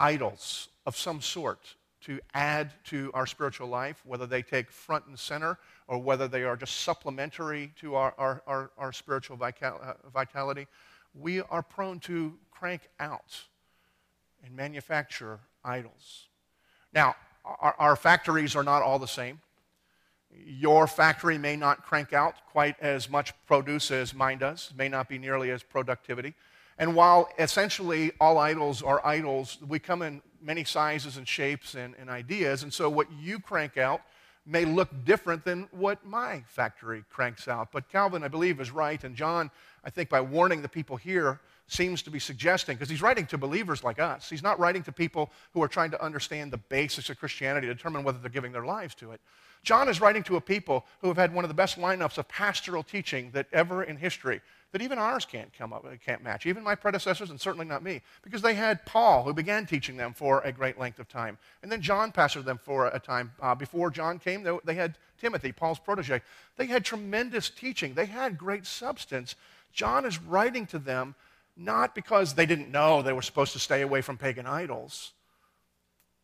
idols 0.00 0.70
of 0.86 0.96
some 0.96 1.20
sort 1.20 1.76
to 2.00 2.18
add 2.34 2.72
to 2.86 3.12
our 3.14 3.26
spiritual 3.26 3.68
life, 3.68 4.02
whether 4.04 4.26
they 4.26 4.42
take 4.42 4.72
front 4.72 5.06
and 5.06 5.16
center 5.16 5.56
or 5.86 5.98
whether 5.98 6.28
they 6.28 6.44
are 6.44 6.56
just 6.56 6.80
supplementary 6.80 7.72
to 7.80 7.94
our, 7.94 8.14
our, 8.16 8.42
our, 8.46 8.70
our 8.78 8.92
spiritual 8.92 9.38
uh, 9.42 9.92
vitality. 10.12 10.66
We 11.14 11.40
are 11.42 11.62
prone 11.62 12.00
to 12.00 12.34
crank 12.50 12.88
out 12.98 13.44
and 14.44 14.54
manufacture 14.56 15.40
idols. 15.64 16.28
Now, 16.92 17.14
our, 17.44 17.74
our 17.78 17.96
factories 17.96 18.56
are 18.56 18.62
not 18.62 18.82
all 18.82 18.98
the 18.98 19.06
same. 19.06 19.40
Your 20.46 20.86
factory 20.86 21.38
may 21.38 21.56
not 21.56 21.84
crank 21.84 22.12
out 22.12 22.34
quite 22.50 22.78
as 22.80 23.08
much 23.08 23.32
produce 23.46 23.90
as 23.90 24.14
mine 24.14 24.38
does, 24.38 24.72
may 24.76 24.88
not 24.88 25.08
be 25.08 25.18
nearly 25.18 25.50
as 25.50 25.62
productivity. 25.62 26.34
And 26.78 26.96
while 26.96 27.28
essentially 27.38 28.12
all 28.20 28.38
idols 28.38 28.82
are 28.82 29.04
idols, 29.06 29.58
we 29.66 29.78
come 29.78 30.02
in 30.02 30.22
many 30.42 30.64
sizes 30.64 31.16
and 31.16 31.26
shapes 31.26 31.74
and, 31.74 31.94
and, 31.98 32.10
ideas. 32.10 32.64
And 32.64 32.72
so 32.72 32.90
what 32.90 33.06
you 33.12 33.38
crank 33.38 33.78
out 33.78 34.00
may 34.46 34.64
look 34.64 35.04
different 35.04 35.44
than 35.44 35.68
what 35.70 36.04
my 36.04 36.42
factory 36.46 37.04
cranks 37.10 37.48
out. 37.48 37.72
But 37.72 37.88
Calvin, 37.88 38.22
I 38.22 38.28
believe, 38.28 38.60
is 38.60 38.70
right. 38.70 39.02
And 39.02 39.16
John, 39.16 39.50
I 39.84 39.90
think, 39.90 40.08
by 40.10 40.20
warning 40.20 40.60
the 40.60 40.68
people 40.68 40.96
here, 40.96 41.40
seems 41.66 42.02
to 42.02 42.10
be 42.10 42.18
suggesting, 42.18 42.76
because 42.76 42.90
he's 42.90 43.00
writing 43.00 43.24
to 43.26 43.38
believers 43.38 43.82
like 43.82 43.98
us. 43.98 44.28
He's 44.28 44.42
not 44.42 44.58
writing 44.58 44.82
to 44.82 44.92
people 44.92 45.30
who 45.54 45.62
are 45.62 45.68
trying 45.68 45.90
to 45.92 46.02
understand 46.02 46.52
the 46.52 46.58
basics 46.58 47.08
of 47.08 47.18
Christianity 47.18 47.66
to 47.66 47.74
determine 47.74 48.04
whether 48.04 48.18
they're 48.18 48.28
giving 48.28 48.52
their 48.52 48.66
lives 48.66 48.94
to 48.96 49.12
it. 49.12 49.20
John 49.62 49.88
is 49.88 49.98
writing 49.98 50.22
to 50.24 50.36
a 50.36 50.42
people 50.42 50.84
who 51.00 51.08
have 51.08 51.16
had 51.16 51.34
one 51.34 51.42
of 51.42 51.48
the 51.48 51.54
best 51.54 51.78
lineups 51.78 52.18
of 52.18 52.28
pastoral 52.28 52.82
teaching 52.82 53.30
that 53.32 53.46
ever 53.50 53.82
in 53.82 53.96
history 53.96 54.42
that 54.74 54.82
even 54.82 54.98
ours 54.98 55.24
can't 55.24 55.56
come 55.56 55.72
up, 55.72 55.86
can't 56.04 56.24
match. 56.24 56.46
Even 56.46 56.64
my 56.64 56.74
predecessors, 56.74 57.30
and 57.30 57.40
certainly 57.40 57.64
not 57.64 57.84
me, 57.84 58.02
because 58.24 58.42
they 58.42 58.54
had 58.54 58.84
Paul, 58.84 59.22
who 59.22 59.32
began 59.32 59.66
teaching 59.66 59.96
them 59.96 60.12
for 60.12 60.40
a 60.40 60.50
great 60.50 60.80
length 60.80 60.98
of 60.98 61.08
time, 61.08 61.38
and 61.62 61.70
then 61.70 61.80
John 61.80 62.10
pastored 62.10 62.44
them 62.44 62.58
for 62.58 62.88
a 62.88 62.98
time. 62.98 63.30
Uh, 63.40 63.54
before 63.54 63.88
John 63.88 64.18
came, 64.18 64.42
they, 64.42 64.58
they 64.64 64.74
had 64.74 64.98
Timothy, 65.20 65.52
Paul's 65.52 65.78
protege. 65.78 66.22
They 66.56 66.66
had 66.66 66.84
tremendous 66.84 67.50
teaching. 67.50 67.94
They 67.94 68.06
had 68.06 68.36
great 68.36 68.66
substance. 68.66 69.36
John 69.72 70.04
is 70.04 70.20
writing 70.20 70.66
to 70.66 70.80
them 70.80 71.14
not 71.56 71.94
because 71.94 72.34
they 72.34 72.44
didn't 72.44 72.72
know 72.72 73.00
they 73.00 73.12
were 73.12 73.22
supposed 73.22 73.52
to 73.52 73.60
stay 73.60 73.82
away 73.82 74.00
from 74.00 74.18
pagan 74.18 74.44
idols, 74.44 75.12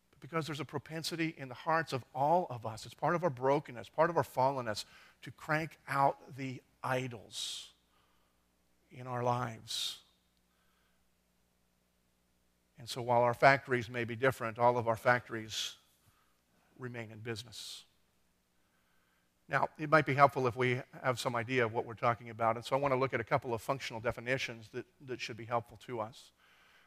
but 0.09 0.19
because 0.19 0.45
there's 0.45 0.59
a 0.59 0.65
propensity 0.65 1.35
in 1.37 1.47
the 1.47 1.55
hearts 1.55 1.93
of 1.93 2.03
all 2.13 2.47
of 2.49 2.65
us. 2.65 2.85
It's 2.85 2.93
part 2.93 3.15
of 3.15 3.23
our 3.23 3.29
brokenness, 3.29 3.87
part 3.87 4.09
of 4.09 4.17
our 4.17 4.23
fallenness, 4.23 4.83
to 5.21 5.31
crank 5.31 5.77
out 5.87 6.17
the 6.35 6.61
idols 6.83 7.70
in 8.91 9.07
our 9.07 9.23
lives. 9.23 9.97
And 12.79 12.89
so 12.89 13.01
while 13.01 13.21
our 13.21 13.33
factories 13.33 13.89
may 13.89 14.03
be 14.03 14.15
different, 14.15 14.57
all 14.57 14.77
of 14.77 14.87
our 14.87 14.95
factories 14.95 15.75
remain 16.79 17.11
in 17.11 17.19
business. 17.19 17.83
Now, 19.47 19.67
it 19.77 19.89
might 19.89 20.05
be 20.05 20.13
helpful 20.13 20.47
if 20.47 20.55
we 20.55 20.81
have 21.03 21.19
some 21.19 21.35
idea 21.35 21.65
of 21.65 21.73
what 21.73 21.85
we're 21.85 21.93
talking 21.93 22.29
about. 22.29 22.55
And 22.55 22.65
so 22.65 22.75
I 22.75 22.79
want 22.79 22.93
to 22.93 22.99
look 22.99 23.13
at 23.13 23.19
a 23.19 23.23
couple 23.23 23.53
of 23.53 23.61
functional 23.61 23.99
definitions 23.99 24.69
that, 24.73 24.85
that 25.05 25.19
should 25.19 25.37
be 25.37 25.45
helpful 25.45 25.77
to 25.85 25.99
us. 25.99 26.31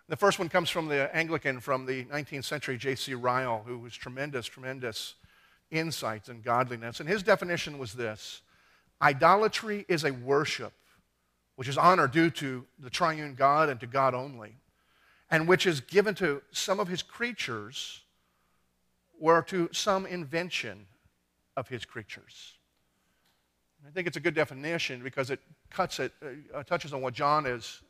The 0.09 0.17
first 0.17 0.39
one 0.39 0.49
comes 0.49 0.69
from 0.69 0.89
the 0.89 1.15
Anglican 1.15 1.61
from 1.61 1.87
the 1.87 2.05
19th 2.05 2.45
century, 2.45 2.77
J.C. 2.77 3.15
Ryle, 3.15 3.63
who 3.67 3.79
was 3.79 3.95
tremendous, 3.95 4.47
tremendous 4.47 5.15
insights 5.71 6.29
and 6.29 6.43
godliness. 6.43 7.01
And 7.01 7.09
his 7.09 7.23
definition 7.23 7.79
was 7.79 7.93
this 7.93 8.43
Idolatry 9.01 9.85
is 9.89 10.05
a 10.05 10.11
worship 10.13 10.73
which 11.57 11.69
is 11.69 11.79
honor 11.79 12.09
due 12.09 12.31
to 12.31 12.65
the 12.79 12.91
triune 12.91 13.35
God 13.35 13.69
and 13.69 13.79
to 13.81 13.87
God 13.87 14.15
only, 14.15 14.57
and 15.31 15.49
which 15.49 15.67
is 15.67 15.81
given 15.81 16.15
to 16.17 16.43
some 16.51 16.81
of 16.81 16.89
his 16.89 17.03
creatures 17.03 18.03
or 19.21 19.43
to 19.43 19.69
some 19.73 20.07
invention 20.07 20.87
of 21.57 21.69
his 21.69 21.85
creatures. 21.85 22.55
I 23.87 23.91
think 23.91 24.07
it's 24.07 24.17
a 24.17 24.21
good 24.21 24.35
definition 24.35 25.03
because 25.03 25.31
it 25.31 25.41
cuts 25.71 26.01
it, 26.01 26.13
uh, 26.55 26.63
touches 26.63 26.93
on 26.93 27.03
what 27.03 27.15
John 27.15 27.47
is 27.47 27.83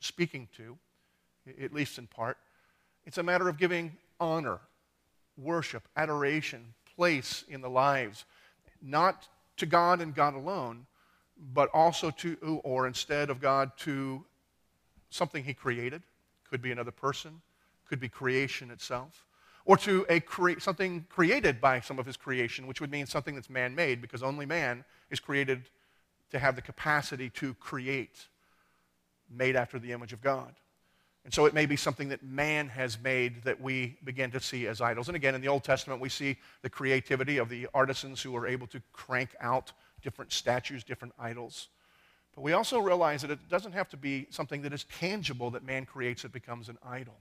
speaking 0.00 0.48
to, 0.56 0.76
at 1.62 1.72
least 1.72 1.98
in 1.98 2.06
part. 2.06 2.36
It's 3.06 3.18
a 3.18 3.22
matter 3.22 3.48
of 3.48 3.56
giving 3.56 3.96
honor, 4.18 4.58
worship, 5.36 5.86
adoration, 5.96 6.74
place 6.96 7.44
in 7.48 7.60
the 7.60 7.70
lives, 7.70 8.24
not 8.82 9.28
to 9.56 9.66
God 9.66 10.00
and 10.00 10.14
God 10.14 10.34
alone, 10.34 10.86
but 11.52 11.68
also 11.72 12.10
to, 12.10 12.60
or 12.64 12.86
instead 12.86 13.30
of 13.30 13.40
God, 13.40 13.72
to 13.78 14.24
something 15.10 15.44
He 15.44 15.54
created. 15.54 16.02
Could 16.50 16.62
be 16.62 16.72
another 16.72 16.92
person, 16.92 17.40
could 17.88 17.98
be 17.98 18.08
creation 18.08 18.70
itself 18.70 19.24
or 19.64 19.76
to 19.78 20.04
a 20.08 20.20
cre- 20.20 20.58
something 20.58 21.06
created 21.08 21.60
by 21.60 21.80
some 21.80 21.98
of 21.98 22.06
his 22.06 22.16
creation, 22.16 22.66
which 22.66 22.80
would 22.80 22.90
mean 22.90 23.06
something 23.06 23.34
that's 23.34 23.50
man 23.50 23.74
made, 23.74 24.00
because 24.00 24.22
only 24.22 24.46
man 24.46 24.84
is 25.10 25.20
created 25.20 25.62
to 26.30 26.38
have 26.38 26.56
the 26.56 26.62
capacity 26.62 27.30
to 27.30 27.54
create, 27.54 28.28
made 29.30 29.56
after 29.56 29.78
the 29.78 29.92
image 29.92 30.12
of 30.12 30.20
God. 30.20 30.54
And 31.24 31.32
so 31.32 31.46
it 31.46 31.54
may 31.54 31.64
be 31.64 31.76
something 31.76 32.10
that 32.10 32.22
man 32.22 32.68
has 32.68 32.98
made 33.00 33.44
that 33.44 33.58
we 33.58 33.96
begin 34.04 34.30
to 34.32 34.40
see 34.40 34.66
as 34.66 34.82
idols. 34.82 35.08
And 35.08 35.16
again, 35.16 35.34
in 35.34 35.40
the 35.40 35.48
Old 35.48 35.64
Testament, 35.64 36.00
we 36.00 36.10
see 36.10 36.36
the 36.60 36.68
creativity 36.68 37.38
of 37.38 37.48
the 37.48 37.66
artisans 37.72 38.20
who 38.20 38.36
are 38.36 38.46
able 38.46 38.66
to 38.66 38.82
crank 38.92 39.30
out 39.40 39.72
different 40.04 40.30
statues, 40.32 40.84
different 40.84 41.14
idols. 41.18 41.68
But 42.34 42.42
we 42.42 42.52
also 42.52 42.78
realize 42.78 43.22
that 43.22 43.30
it 43.30 43.48
doesn't 43.48 43.72
have 43.72 43.88
to 43.88 43.96
be 43.96 44.26
something 44.30 44.62
that 44.62 44.72
is 44.72 44.84
tangible 44.84 45.50
that 45.50 45.64
man 45.64 45.86
creates 45.86 46.22
that 46.22 46.32
becomes 46.32 46.68
an 46.68 46.78
idol. 46.86 47.14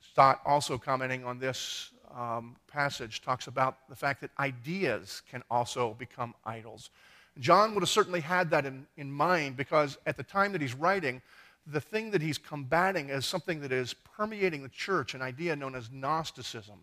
Stott, 0.00 0.40
also 0.44 0.78
commenting 0.78 1.24
on 1.24 1.38
this 1.38 1.90
um, 2.16 2.56
passage, 2.66 3.20
talks 3.22 3.46
about 3.46 3.88
the 3.88 3.94
fact 3.94 4.20
that 4.22 4.30
ideas 4.38 5.22
can 5.30 5.42
also 5.50 5.94
become 5.98 6.34
idols. 6.44 6.90
John 7.38 7.74
would 7.74 7.82
have 7.82 7.90
certainly 7.90 8.20
had 8.20 8.50
that 8.50 8.66
in, 8.66 8.86
in 8.96 9.12
mind 9.12 9.56
because 9.56 9.98
at 10.06 10.16
the 10.16 10.22
time 10.22 10.52
that 10.52 10.60
he's 10.60 10.74
writing, 10.74 11.22
the 11.66 11.80
thing 11.80 12.10
that 12.10 12.22
he's 12.22 12.38
combating 12.38 13.10
is 13.10 13.26
something 13.26 13.60
that 13.60 13.72
is 13.72 13.94
permeating 13.94 14.62
the 14.62 14.68
church, 14.68 15.14
an 15.14 15.22
idea 15.22 15.54
known 15.54 15.74
as 15.74 15.90
Gnosticism. 15.90 16.78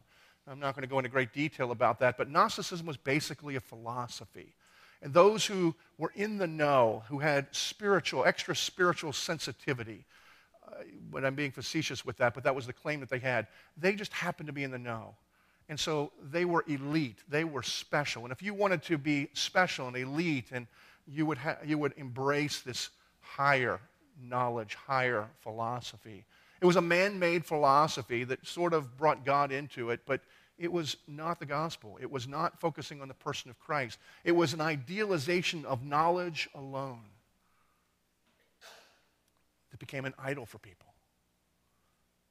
I'm 0.50 0.60
not 0.60 0.76
going 0.76 0.84
to 0.84 0.88
go 0.88 1.00
into 1.00 1.10
great 1.10 1.34
detail 1.34 1.72
about 1.72 2.00
that, 2.00 2.18
but 2.18 2.30
Gnosticism 2.30 2.86
was 2.86 2.96
basically 2.96 3.58
a 3.58 3.60
philosophy. 3.60 4.54
And 5.02 5.14
those 5.14 5.46
who 5.46 5.76
were 5.98 6.12
in 6.16 6.38
the 6.38 6.48
know, 6.48 7.04
who 7.08 7.20
had 7.20 7.48
spiritual, 7.52 8.26
extra 8.26 8.56
spiritual 8.56 9.14
sensitivity, 9.14 10.06
uh, 10.68 10.84
but 11.12 11.24
I'm 11.24 11.36
being 11.36 11.52
facetious 11.52 12.06
with 12.06 12.18
that, 12.18 12.34
but 12.34 12.44
that 12.44 12.56
was 12.56 12.66
the 12.66 12.74
claim 12.74 13.00
that 13.00 13.10
they 13.10 13.20
had. 13.20 13.48
They 13.78 13.94
just 13.94 14.12
happened 14.12 14.48
to 14.48 14.54
be 14.54 14.64
in 14.64 14.72
the 14.72 14.80
know. 14.80 15.16
And 15.70 15.80
so 15.80 16.12
they 16.32 16.46
were 16.46 16.64
elite. 16.68 17.20
They 17.30 17.44
were 17.44 17.64
special. 17.64 18.24
And 18.24 18.32
if 18.32 18.42
you 18.42 18.54
wanted 18.54 18.84
to 18.84 18.98
be 18.98 19.30
special 19.34 19.88
and 19.88 19.98
elite, 19.98 20.48
and 20.52 20.68
you 21.08 21.26
would, 21.26 21.38
ha- 21.38 21.58
you 21.66 21.78
would 21.78 21.94
embrace 21.98 22.62
this 22.62 22.90
higher 23.22 23.80
knowledge, 24.22 24.76
higher 24.76 25.28
philosophy. 25.42 26.26
It 26.62 26.66
was 26.66 26.76
a 26.76 26.82
man 26.82 27.20
made 27.20 27.46
philosophy 27.46 28.24
that 28.24 28.46
sort 28.48 28.74
of 28.74 28.98
brought 28.98 29.26
God 29.26 29.52
into 29.52 29.92
it, 29.92 30.02
but 30.06 30.22
it 30.58 30.72
was 30.72 30.98
not 31.08 31.40
the 31.40 31.46
gospel. 31.46 31.98
It 32.02 32.10
was 32.10 32.28
not 32.28 32.60
focusing 32.60 33.02
on 33.02 33.08
the 33.08 33.14
person 33.14 33.50
of 33.50 33.60
Christ. 33.60 34.00
It 34.24 34.32
was 34.32 34.54
an 34.54 34.62
idealization 34.62 35.66
of 35.66 35.86
knowledge 35.86 36.50
alone 36.56 37.04
that 39.72 39.80
became 39.80 40.06
an 40.06 40.16
idol 40.18 40.46
for 40.46 40.58
people. 40.58 40.88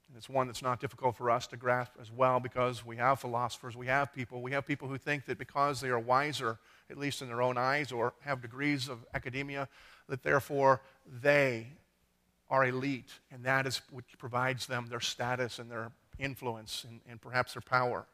And 0.08 0.16
it's 0.16 0.28
one 0.28 0.46
that's 0.46 0.62
not 0.62 0.80
difficult 0.80 1.16
for 1.16 1.30
us 1.30 1.46
to 1.48 1.56
grasp 1.56 1.92
as 2.00 2.10
well 2.10 2.38
because 2.40 2.84
we 2.84 2.96
have 2.96 3.20
philosophers, 3.20 3.76
we 3.76 3.86
have 3.86 4.12
people, 4.12 4.40
we 4.40 4.52
have 4.52 4.66
people 4.66 4.88
who 4.88 4.98
think 4.98 5.26
that 5.26 5.38
because 5.38 5.80
they 5.80 5.88
are 5.88 5.98
wiser, 5.98 6.58
at 6.90 6.96
least 6.96 7.22
in 7.22 7.28
their 7.28 7.42
own 7.42 7.58
eyes, 7.58 7.90
or 7.90 8.14
have 8.20 8.40
degrees 8.40 8.88
of 8.88 9.04
academia, 9.14 9.68
that 10.08 10.22
therefore 10.22 10.80
they 11.22 11.66
are 12.48 12.64
elite, 12.64 13.10
and 13.32 13.44
that 13.44 13.66
is 13.66 13.80
what 13.90 14.04
provides 14.18 14.66
them 14.66 14.86
their 14.88 15.00
status 15.00 15.58
and 15.58 15.70
their 15.70 15.90
influence 16.18 16.84
and, 16.88 17.00
and 17.08 17.20
perhaps 17.20 17.54
their 17.54 17.62
power. 17.62 18.06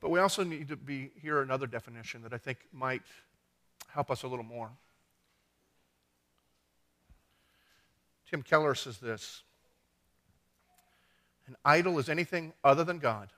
But 0.00 0.10
we 0.10 0.20
also 0.20 0.44
need 0.44 0.68
to 0.68 0.76
be, 0.76 1.10
hear 1.20 1.42
another 1.42 1.66
definition 1.66 2.22
that 2.22 2.32
I 2.32 2.38
think 2.38 2.58
might 2.72 3.02
help 3.88 4.10
us 4.10 4.22
a 4.22 4.28
little 4.28 4.44
more. 4.44 4.70
Tim 8.30 8.42
Keller 8.42 8.74
says 8.74 8.98
this 8.98 9.42
An 11.46 11.56
idol 11.64 11.98
is 11.98 12.08
anything 12.08 12.52
other 12.62 12.84
than 12.84 12.98
God 12.98 13.30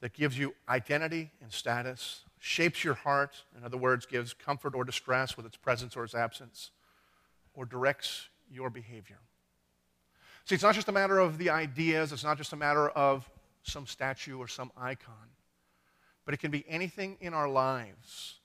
that 0.00 0.12
gives 0.12 0.38
you 0.38 0.54
identity 0.68 1.30
and 1.40 1.52
status, 1.52 2.24
shapes 2.38 2.82
your 2.82 2.94
heart, 2.94 3.44
in 3.56 3.64
other 3.64 3.76
words, 3.76 4.04
gives 4.04 4.34
comfort 4.34 4.74
or 4.74 4.84
distress 4.84 5.36
with 5.36 5.46
its 5.46 5.56
presence 5.56 5.96
or 5.96 6.04
its 6.04 6.14
absence, 6.14 6.70
or 7.54 7.64
directs 7.64 8.28
your 8.50 8.68
behavior. 8.68 9.18
See, 10.44 10.56
it's 10.56 10.64
not 10.64 10.74
just 10.74 10.88
a 10.88 10.92
matter 10.92 11.20
of 11.20 11.38
the 11.38 11.50
ideas, 11.50 12.12
it's 12.12 12.24
not 12.24 12.36
just 12.36 12.52
a 12.52 12.56
matter 12.56 12.88
of 12.90 13.30
some 13.62 13.86
statue 13.86 14.38
or 14.38 14.48
some 14.48 14.70
icon, 14.76 15.30
but 16.24 16.34
it 16.34 16.38
can 16.38 16.50
be 16.50 16.64
anything 16.68 17.16
in 17.20 17.34
our 17.34 17.48
lives 17.48 18.38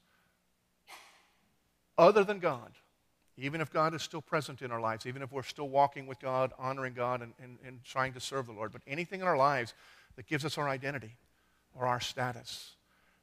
other 1.98 2.24
than 2.24 2.40
God 2.40 2.72
even 3.38 3.62
if 3.62 3.72
God 3.72 3.94
is 3.94 4.02
still 4.02 4.22
present 4.22 4.62
in 4.62 4.72
our 4.72 4.82
lives, 4.82 5.06
even 5.06 5.22
if 5.22 5.32
we're 5.32 5.44
still 5.44 5.70
walking 5.70 6.08
with 6.08 6.20
God, 6.20 6.52
honoring 6.58 6.94
God, 6.94 7.22
and, 7.22 7.34
and, 7.42 7.60
and 7.66 7.84
trying 7.84 8.14
to 8.14 8.20
serve 8.20 8.48
the 8.48 8.52
Lord, 8.52 8.72
but 8.72 8.82
anything 8.88 9.22
in 9.22 9.28
our 9.28 9.38
lives 9.38 9.76
that 10.16 10.26
gives 10.26 10.44
us 10.44 10.58
our 10.58 10.68
identity 10.68 11.16
or 11.76 11.86
our 11.86 12.00
status, 12.00 12.72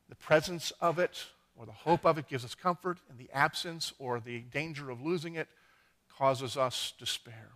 the 0.09 0.15
presence 0.15 0.73
of 0.81 1.01
it 1.01 1.25
or 1.57 1.67
the 1.67 1.73
hope 1.73 2.05
of 2.05 2.17
it 2.19 2.29
gives 2.29 2.45
us 2.45 2.55
comfort, 2.55 2.99
and 3.09 3.17
the 3.17 3.31
absence 3.33 3.93
or 4.01 4.19
the 4.19 4.41
danger 4.41 4.91
of 4.91 5.01
losing 5.01 5.37
it 5.37 5.49
causes 6.17 6.57
us 6.57 6.93
despair. 6.99 7.51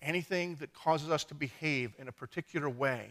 Anything 0.00 0.56
that 0.56 0.72
causes 0.74 1.10
us 1.10 1.24
to 1.24 1.34
behave 1.34 1.94
in 1.98 2.08
a 2.08 2.12
particular 2.12 2.68
way 2.68 3.10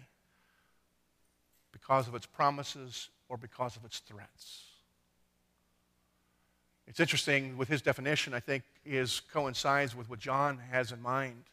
because 1.71 2.07
of 2.07 2.15
its 2.15 2.25
promises 2.25 3.09
or 3.29 3.37
because 3.37 3.75
of 3.75 3.85
its 3.85 3.99
threats. 3.99 4.63
It's 6.87 6.99
interesting 6.99 7.57
with 7.57 7.67
his 7.67 7.81
definition, 7.81 8.33
I 8.33 8.39
think, 8.39 8.63
is 8.85 9.21
coincides 9.33 9.95
with 9.95 10.09
what 10.09 10.19
John 10.19 10.57
has 10.71 10.91
in 10.91 11.01
mind. 11.01 11.43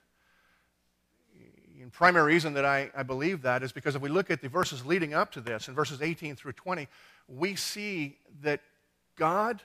The 1.78 1.90
primary 1.90 2.32
reason 2.32 2.54
that 2.54 2.64
I, 2.64 2.90
I 2.96 3.02
believe 3.02 3.42
that 3.42 3.62
is 3.62 3.72
because 3.72 3.96
if 3.96 4.00
we 4.00 4.08
look 4.08 4.30
at 4.30 4.40
the 4.40 4.48
verses 4.48 4.86
leading 4.86 5.12
up 5.12 5.32
to 5.32 5.40
this, 5.40 5.68
in 5.68 5.74
verses 5.74 6.00
18 6.00 6.36
through 6.36 6.52
20, 6.52 6.88
we 7.28 7.56
see 7.56 8.16
that 8.42 8.60
God, 9.16 9.60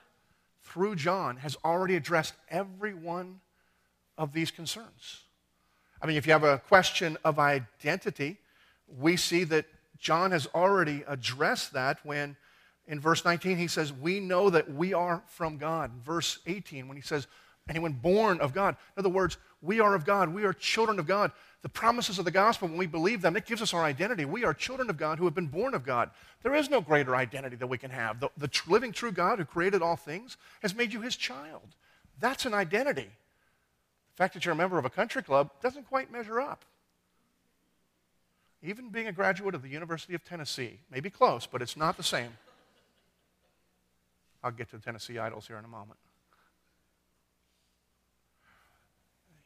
through 0.64 0.96
John, 0.96 1.38
has 1.38 1.56
already 1.64 1.96
addressed 1.96 2.34
every 2.50 2.94
one 2.94 3.40
of 4.18 4.34
these 4.34 4.50
concerns. 4.52 5.22
I 6.02 6.08
mean, 6.08 6.18
if 6.18 6.26
you 6.26 6.34
have 6.34 6.44
a 6.44 6.60
question 6.60 7.18
of 7.24 7.40
identity, 7.40 8.38
we 8.98 9.18
see 9.18 9.44
that 9.46 9.66
John 9.98 10.32
has 10.32 10.48
already 10.56 11.04
addressed 11.08 11.74
that 11.74 12.00
when 12.04 12.38
in 12.88 13.00
verse 13.00 13.24
19, 13.24 13.58
he 13.58 13.68
says, 13.68 13.94
We 13.94 14.20
know 14.20 14.50
that 14.50 14.74
we 14.74 14.94
are 14.94 15.24
from 15.28 15.58
God. 15.58 15.92
verse 16.04 16.40
18, 16.48 16.88
when 16.88 16.98
he 16.98 17.04
says, 17.04 17.28
Anyone 17.70 17.94
born 17.94 18.40
of 18.42 18.54
God. 18.54 18.76
In 18.98 19.02
other 19.02 19.10
words, 19.10 19.38
we 19.62 19.80
are 19.80 19.94
of 19.94 20.06
God. 20.06 20.30
We 20.30 20.44
are 20.44 20.54
children 20.54 20.98
of 20.98 21.06
God. 21.06 21.32
The 21.62 21.70
promises 21.70 22.18
of 22.18 22.26
the 22.26 22.32
gospel, 22.32 22.68
when 22.68 22.78
we 22.78 22.88
believe 22.88 23.22
them, 23.22 23.36
it 23.36 23.46
gives 23.46 23.62
us 23.62 23.74
our 23.74 23.84
identity. 23.84 24.26
We 24.26 24.44
are 24.44 24.54
children 24.54 24.90
of 24.90 24.98
God 24.98 25.20
who 25.20 25.26
have 25.26 25.36
been 25.36 25.48
born 25.48 25.76
of 25.76 25.86
God. 25.86 26.10
There 26.42 26.56
is 26.56 26.70
no 26.70 26.82
greater 26.82 27.16
identity 27.16 27.58
that 27.58 27.68
we 27.68 27.78
can 27.78 27.92
have. 27.92 28.22
The, 28.22 28.30
the 28.38 28.50
living, 28.68 28.92
true 28.92 29.12
God 29.12 29.38
who 29.38 29.46
created 29.46 29.82
all 29.82 29.98
things 29.98 30.38
has 30.62 30.74
made 30.74 30.94
you 30.94 31.02
his 31.02 31.16
child. 31.16 31.76
That's 32.20 32.46
an 32.46 32.54
identity. 32.54 33.10
The 34.20 34.26
fact 34.26 34.34
that 34.34 34.44
you're 34.44 34.52
a 34.52 34.58
member 34.58 34.78
of 34.78 34.84
a 34.84 34.90
country 34.90 35.24
club 35.24 35.50
doesn't 35.62 35.88
quite 35.88 36.12
measure 36.12 36.42
up. 36.42 36.66
Even 38.62 38.90
being 38.90 39.08
a 39.08 39.14
graduate 39.14 39.56
of 39.56 39.62
the 39.62 39.70
University 39.70 40.14
of 40.14 40.26
Tennessee 40.26 40.82
may 40.92 41.00
be 41.00 41.10
close, 41.10 41.48
but 41.50 41.62
it's 41.62 41.78
not 41.78 41.96
the 41.96 42.04
same. 42.04 42.32
I'll 44.44 44.52
get 44.52 44.70
to 44.72 44.76
the 44.76 44.82
Tennessee 44.84 45.18
Idols 45.18 45.48
here 45.48 45.58
in 45.58 45.64
a 45.64 45.70
moment. 45.70 46.00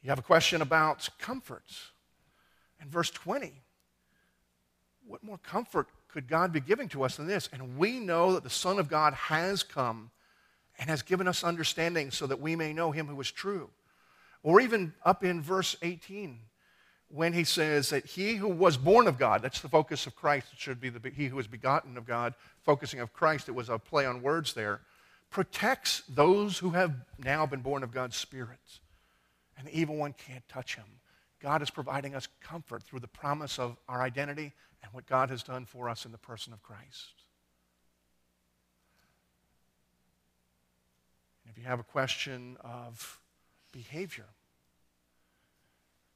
You 0.02 0.10
have 0.10 0.18
a 0.18 0.24
question 0.24 0.64
about 0.64 1.08
comfort. 1.20 1.66
In 2.82 2.90
verse 2.90 3.12
20, 3.12 3.54
what 5.06 5.24
more 5.24 5.38
comfort 5.38 5.88
could 6.08 6.28
God 6.28 6.52
be 6.52 6.60
giving 6.60 6.90
to 6.90 7.04
us 7.04 7.18
than 7.18 7.28
this? 7.28 7.48
And 7.54 7.78
we 7.78 8.00
know 8.00 8.34
that 8.34 8.42
the 8.42 8.50
Son 8.50 8.80
of 8.80 8.90
God 8.90 9.14
has 9.14 9.62
come 9.62 10.10
and 10.80 10.90
has 10.90 11.04
given 11.04 11.28
us 11.28 11.44
understanding 11.44 12.10
so 12.10 12.26
that 12.26 12.42
we 12.42 12.56
may 12.56 12.74
know 12.74 12.90
him 12.90 13.06
who 13.06 13.22
is 13.22 13.30
true. 13.30 13.70
Or 14.44 14.60
even 14.60 14.94
up 15.04 15.24
in 15.24 15.42
verse 15.42 15.76
18, 15.82 16.38
when 17.08 17.32
he 17.32 17.44
says 17.44 17.90
that 17.90 18.06
he 18.06 18.36
who 18.36 18.50
was 18.50 18.76
born 18.76 19.08
of 19.08 19.18
God, 19.18 19.42
that's 19.42 19.62
the 19.62 19.70
focus 19.70 20.06
of 20.06 20.16
Christ, 20.16 20.48
it 20.52 20.60
should 20.60 20.82
be 20.82 20.90
the, 20.90 21.10
he 21.10 21.28
who 21.28 21.38
was 21.38 21.48
begotten 21.48 21.98
of 21.98 22.06
God, 22.06 22.34
focusing 22.64 23.00
of 23.00 23.14
Christ, 23.14 23.48
it 23.48 23.56
was 23.56 23.70
a 23.70 23.80
play 23.80 24.06
on 24.06 24.22
words 24.22 24.54
there, 24.54 24.82
protects 25.30 26.04
those 26.10 26.58
who 26.58 26.72
have 26.72 26.94
now 27.24 27.46
been 27.46 27.62
born 27.62 27.84
of 27.84 27.92
God's 27.92 28.18
Spirit. 28.18 28.80
And 29.58 29.68
the 29.68 29.80
evil 29.80 29.96
one 29.96 30.14
can't 30.14 30.48
touch 30.50 30.76
him. 30.76 30.86
God 31.40 31.62
is 31.62 31.70
providing 31.70 32.16
us 32.16 32.28
comfort 32.42 32.84
through 32.84 33.02
the 33.02 33.08
promise 33.08 33.60
of 33.60 33.78
our 33.88 34.02
identity 34.02 34.52
and 34.82 34.92
what 34.92 35.06
God 35.06 35.30
has 35.30 35.44
done 35.44 35.66
for 35.66 35.90
us 35.90 36.06
in 36.06 36.12
the 36.12 36.18
person 36.18 36.52
of 36.52 36.62
Christ. 36.64 37.14
And 41.44 41.52
if 41.52 41.62
you 41.62 41.68
have 41.68 41.80
a 41.80 41.84
question 41.84 42.58
of 42.62 43.20
behavior, 43.74 44.28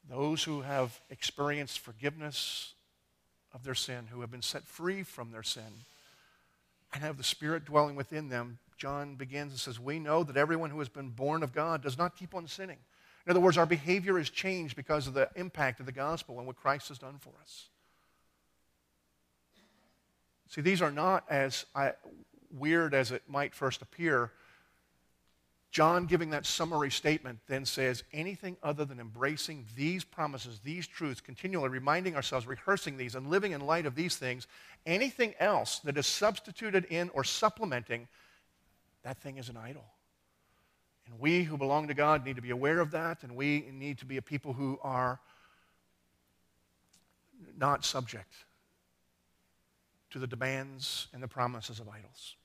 those 0.09 0.45
who 0.45 0.61
have 0.61 1.01
experienced 1.09 1.79
forgiveness 1.79 2.73
of 3.53 3.65
their 3.65 3.75
sin, 3.75 4.07
who 4.11 4.21
have 4.21 4.31
been 4.31 4.41
set 4.41 4.65
free 4.65 5.03
from 5.03 5.31
their 5.31 5.43
sin, 5.43 5.83
and 6.93 7.03
have 7.03 7.17
the 7.17 7.23
Spirit 7.23 7.65
dwelling 7.65 7.97
within 7.97 8.29
them, 8.29 8.59
John 8.77 9.15
begins 9.15 9.51
and 9.51 9.59
says, 9.59 9.79
We 9.79 9.99
know 9.99 10.23
that 10.23 10.37
everyone 10.37 10.69
who 10.69 10.79
has 10.79 10.87
been 10.87 11.09
born 11.09 11.43
of 11.43 11.53
God 11.53 11.81
does 11.81 11.97
not 11.97 12.15
keep 12.15 12.33
on 12.33 12.47
sinning. 12.47 12.77
In 13.25 13.31
other 13.31 13.41
words, 13.41 13.57
our 13.57 13.65
behavior 13.65 14.17
is 14.17 14.29
changed 14.29 14.77
because 14.77 15.07
of 15.07 15.13
the 15.13 15.29
impact 15.35 15.81
of 15.81 15.85
the 15.85 15.91
gospel 15.91 16.37
and 16.37 16.47
what 16.47 16.55
Christ 16.55 16.87
has 16.87 16.97
done 16.97 17.17
for 17.19 17.33
us. 17.41 17.67
See, 20.49 20.61
these 20.61 20.81
are 20.81 20.91
not 20.91 21.25
as 21.29 21.65
I, 21.75 21.93
weird 22.51 22.93
as 22.93 23.11
it 23.11 23.23
might 23.27 23.53
first 23.53 23.81
appear 23.81 24.31
John, 25.71 26.05
giving 26.05 26.29
that 26.31 26.45
summary 26.45 26.89
statement, 26.89 27.39
then 27.47 27.65
says 27.65 28.03
anything 28.13 28.57
other 28.63 28.85
than 28.85 28.99
embracing 28.99 29.65
these 29.75 30.03
promises, 30.03 30.59
these 30.63 30.87
truths, 30.87 31.21
continually 31.21 31.69
reminding 31.69 32.15
ourselves, 32.15 32.47
rehearsing 32.47 32.97
these, 32.97 33.15
and 33.15 33.29
living 33.29 33.51
in 33.51 33.61
light 33.61 33.85
of 33.85 33.93
these 33.93 34.15
things, 34.15 34.47
anything 34.85 35.33
else 35.39 35.79
that 35.79 35.97
is 35.97 36.07
substituted 36.07 36.85
in 36.85 37.09
or 37.09 37.23
supplementing, 37.23 38.07
that 39.03 39.21
thing 39.21 39.37
is 39.37 39.49
an 39.49 39.57
idol. 39.57 39.85
And 41.05 41.19
we 41.19 41.43
who 41.43 41.57
belong 41.57 41.87
to 41.89 41.93
God 41.93 42.25
need 42.25 42.37
to 42.37 42.41
be 42.41 42.51
aware 42.51 42.79
of 42.79 42.91
that, 42.91 43.23
and 43.23 43.35
we 43.35 43.65
need 43.71 43.97
to 43.99 44.05
be 44.05 44.17
a 44.17 44.21
people 44.21 44.53
who 44.53 44.79
are 44.81 45.19
not 47.57 47.85
subject 47.85 48.33
to 50.11 50.19
the 50.19 50.27
demands 50.27 51.07
and 51.13 51.21
the 51.21 51.27
promises 51.27 51.79
of 51.79 51.89
idols. 51.89 52.35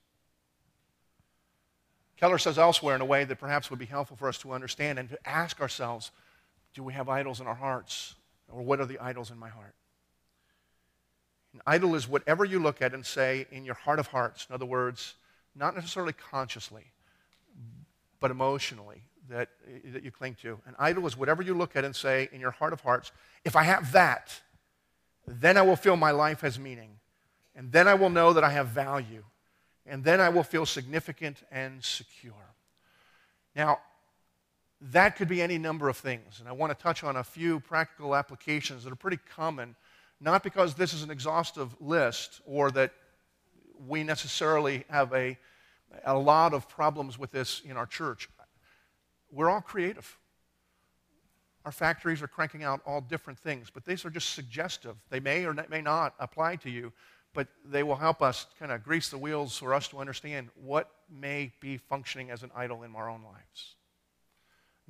Keller 2.22 2.38
says 2.38 2.56
elsewhere 2.56 2.94
in 2.94 3.00
a 3.00 3.04
way 3.04 3.24
that 3.24 3.40
perhaps 3.40 3.68
would 3.68 3.80
be 3.80 3.84
helpful 3.84 4.16
for 4.16 4.28
us 4.28 4.38
to 4.38 4.52
understand 4.52 4.96
and 5.00 5.08
to 5.08 5.18
ask 5.28 5.60
ourselves 5.60 6.12
do 6.72 6.84
we 6.84 6.92
have 6.92 7.08
idols 7.08 7.40
in 7.40 7.48
our 7.48 7.54
hearts? 7.56 8.14
Or 8.48 8.62
what 8.62 8.78
are 8.78 8.86
the 8.86 9.00
idols 9.00 9.32
in 9.32 9.38
my 9.38 9.48
heart? 9.48 9.74
An 11.52 11.60
idol 11.66 11.96
is 11.96 12.08
whatever 12.08 12.44
you 12.44 12.60
look 12.60 12.80
at 12.80 12.94
and 12.94 13.04
say 13.04 13.48
in 13.50 13.64
your 13.64 13.74
heart 13.74 13.98
of 13.98 14.06
hearts. 14.06 14.46
In 14.48 14.54
other 14.54 14.64
words, 14.64 15.14
not 15.56 15.74
necessarily 15.74 16.12
consciously, 16.12 16.92
but 18.20 18.30
emotionally 18.30 19.02
that, 19.28 19.48
that 19.86 20.04
you 20.04 20.12
cling 20.12 20.36
to. 20.42 20.60
An 20.64 20.76
idol 20.78 21.08
is 21.08 21.16
whatever 21.16 21.42
you 21.42 21.54
look 21.54 21.74
at 21.74 21.84
and 21.84 21.94
say 21.94 22.28
in 22.30 22.40
your 22.40 22.52
heart 22.52 22.72
of 22.72 22.82
hearts, 22.82 23.10
if 23.44 23.56
I 23.56 23.64
have 23.64 23.90
that, 23.90 24.32
then 25.26 25.56
I 25.56 25.62
will 25.62 25.74
feel 25.74 25.96
my 25.96 26.12
life 26.12 26.42
has 26.42 26.56
meaning. 26.56 27.00
And 27.56 27.72
then 27.72 27.88
I 27.88 27.94
will 27.94 28.10
know 28.10 28.32
that 28.32 28.44
I 28.44 28.50
have 28.50 28.68
value 28.68 29.24
and 29.86 30.04
then 30.04 30.20
I 30.20 30.28
will 30.28 30.42
feel 30.42 30.66
significant 30.66 31.42
and 31.50 31.82
secure. 31.82 32.54
Now, 33.54 33.78
that 34.90 35.16
could 35.16 35.28
be 35.28 35.40
any 35.40 35.58
number 35.58 35.88
of 35.88 35.96
things, 35.96 36.40
and 36.40 36.48
I 36.48 36.52
want 36.52 36.76
to 36.76 36.82
touch 36.82 37.04
on 37.04 37.16
a 37.16 37.24
few 37.24 37.60
practical 37.60 38.16
applications 38.16 38.84
that 38.84 38.92
are 38.92 38.96
pretty 38.96 39.18
common, 39.34 39.76
not 40.20 40.42
because 40.42 40.74
this 40.74 40.92
is 40.92 41.02
an 41.02 41.10
exhaustive 41.10 41.74
list 41.80 42.40
or 42.46 42.70
that 42.72 42.92
we 43.86 44.02
necessarily 44.02 44.84
have 44.88 45.12
a, 45.12 45.38
a 46.04 46.16
lot 46.16 46.52
of 46.52 46.68
problems 46.68 47.18
with 47.18 47.30
this 47.30 47.60
in 47.64 47.76
our 47.76 47.86
church. 47.86 48.28
We're 49.30 49.50
all 49.50 49.60
creative. 49.60 50.18
Our 51.64 51.72
factories 51.72 52.22
are 52.22 52.28
cranking 52.28 52.64
out 52.64 52.80
all 52.84 53.00
different 53.00 53.38
things, 53.38 53.70
but 53.70 53.84
these 53.84 54.04
are 54.04 54.10
just 54.10 54.34
suggestive. 54.34 54.96
They 55.10 55.20
may 55.20 55.44
or 55.44 55.54
may 55.68 55.80
not 55.80 56.14
apply 56.18 56.56
to 56.56 56.70
you, 56.70 56.92
but 57.34 57.48
they 57.64 57.82
will 57.82 57.96
help 57.96 58.22
us 58.22 58.46
kind 58.58 58.72
of 58.72 58.84
grease 58.84 59.08
the 59.08 59.18
wheels 59.18 59.56
for 59.56 59.74
us 59.74 59.88
to 59.88 59.98
understand 59.98 60.48
what 60.62 60.90
may 61.10 61.52
be 61.60 61.76
functioning 61.76 62.30
as 62.30 62.42
an 62.42 62.50
idol 62.54 62.82
in 62.82 62.94
our 62.94 63.08
own 63.08 63.22
lives. 63.22 63.74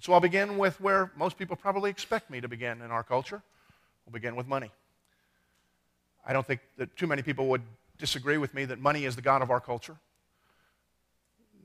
So 0.01 0.13
I'll 0.13 0.21
begin 0.21 0.59
with 0.59 0.81
where 0.81 1.13
most 1.17 1.39
people 1.39 1.55
probably 1.55 1.91
expect 1.91 2.31
me 2.31 2.41
to 2.41 2.49
begin 2.49 2.83
in 2.83 2.91
our 2.91 3.05
culture. 3.05 3.43
We'll 4.05 4.13
begin 4.13 4.35
with 4.35 4.49
money. 4.49 4.71
I 6.27 6.33
don't 6.33 6.47
think 6.47 6.61
that 6.79 6.97
too 6.97 7.07
many 7.07 7.23
people 7.23 7.47
would 7.49 7.63
disagree 7.99 8.39
with 8.39 8.53
me 8.55 8.65
that 8.65 8.81
money 8.81 9.05
is 9.05 9.15
the 9.15 9.23
God 9.23 9.43
of 9.43 9.51
our 9.51 9.61
culture. 9.61 9.97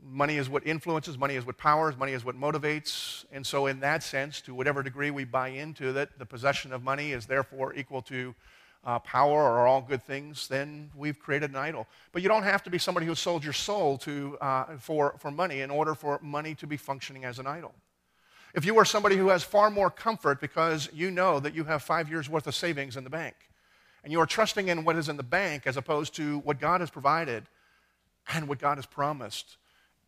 money 0.04 0.38
is 0.38 0.50
what 0.50 0.66
influences, 0.66 1.18
money 1.18 1.36
is 1.36 1.46
what 1.46 1.58
powers, 1.58 1.98
money 1.98 2.14
is 2.14 2.24
what 2.24 2.40
motivates. 2.40 3.26
And 3.32 3.46
so, 3.46 3.66
in 3.66 3.80
that 3.82 4.04
sense, 4.04 4.42
to 4.42 4.54
whatever 4.54 4.84
degree 4.84 5.12
we 5.12 5.26
buy 5.26 5.50
into 5.50 5.92
that, 5.94 6.18
the 6.18 6.26
possession 6.26 6.72
of 6.72 6.84
money 6.84 7.12
is 7.12 7.26
therefore 7.26 7.74
equal 7.74 8.02
to 8.04 8.34
uh, 8.88 8.98
power 9.00 9.44
or 9.44 9.68
all 9.68 9.82
good 9.82 10.02
things, 10.02 10.48
then 10.48 10.90
we've 10.96 11.20
created 11.20 11.50
an 11.50 11.58
idol. 11.58 11.86
But 12.14 12.22
you 12.22 12.30
don't 12.30 12.44
have 12.44 12.64
to 12.64 12.70
be 12.70 12.78
somebody 12.78 13.06
who 13.06 13.16
sold 13.16 13.44
your 13.44 13.54
soul 13.54 13.98
to, 14.00 14.38
uh, 14.40 14.78
for, 14.78 15.16
for 15.20 15.30
money 15.30 15.60
in 15.60 15.70
order 15.70 15.94
for 15.94 16.20
money 16.24 16.56
to 16.56 16.66
be 16.66 16.78
functioning 16.78 17.26
as 17.26 17.38
an 17.38 17.48
idol. 17.48 17.76
If 18.56 18.64
you 18.64 18.78
are 18.80 18.86
somebody 18.86 19.18
who 19.18 19.28
has 19.28 19.44
far 19.44 19.70
more 19.70 19.90
comfort 19.90 20.40
because 20.40 20.90
you 20.94 21.12
know 21.12 21.42
that 21.42 21.54
you 21.54 21.66
have 21.66 21.84
five 21.84 22.10
years' 22.10 22.30
worth 22.30 22.48
of 22.48 22.56
savings 22.56 22.96
in 22.96 23.04
the 23.04 23.10
bank, 23.10 23.36
and 24.04 24.14
you 24.14 24.22
are 24.22 24.26
trusting 24.26 24.70
in 24.70 24.86
what 24.86 24.96
is 24.96 25.10
in 25.10 25.18
the 25.18 25.22
bank 25.22 25.68
as 25.68 25.76
opposed 25.76 26.16
to 26.16 26.40
what 26.40 26.58
God 26.58 26.80
has 26.80 26.90
provided 26.90 27.44
and 28.34 28.48
what 28.48 28.58
God 28.58 28.78
has 28.78 28.86
promised, 28.86 29.58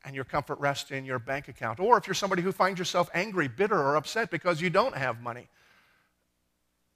and 0.06 0.16
your 0.16 0.24
comfort 0.24 0.58
rests 0.60 0.90
in 0.90 1.04
your 1.04 1.20
bank 1.20 1.50
account. 1.50 1.82
Or 1.82 1.98
if 1.98 2.08
you're 2.08 2.14
somebody 2.14 2.42
who 2.42 2.54
finds 2.54 2.80
yourself 2.80 3.10
angry, 3.14 3.50
bitter, 3.50 3.78
or 3.78 3.98
upset 3.98 4.32
because 4.32 4.62
you 4.62 4.70
don't 4.70 4.96
have 4.96 5.22
money 5.22 5.50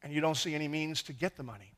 and 0.02 0.14
you 0.14 0.22
don't 0.22 0.36
see 0.36 0.56
any 0.56 0.70
means 0.70 1.04
to 1.04 1.14
get 1.14 1.36
the 1.36 1.44
money, 1.44 1.73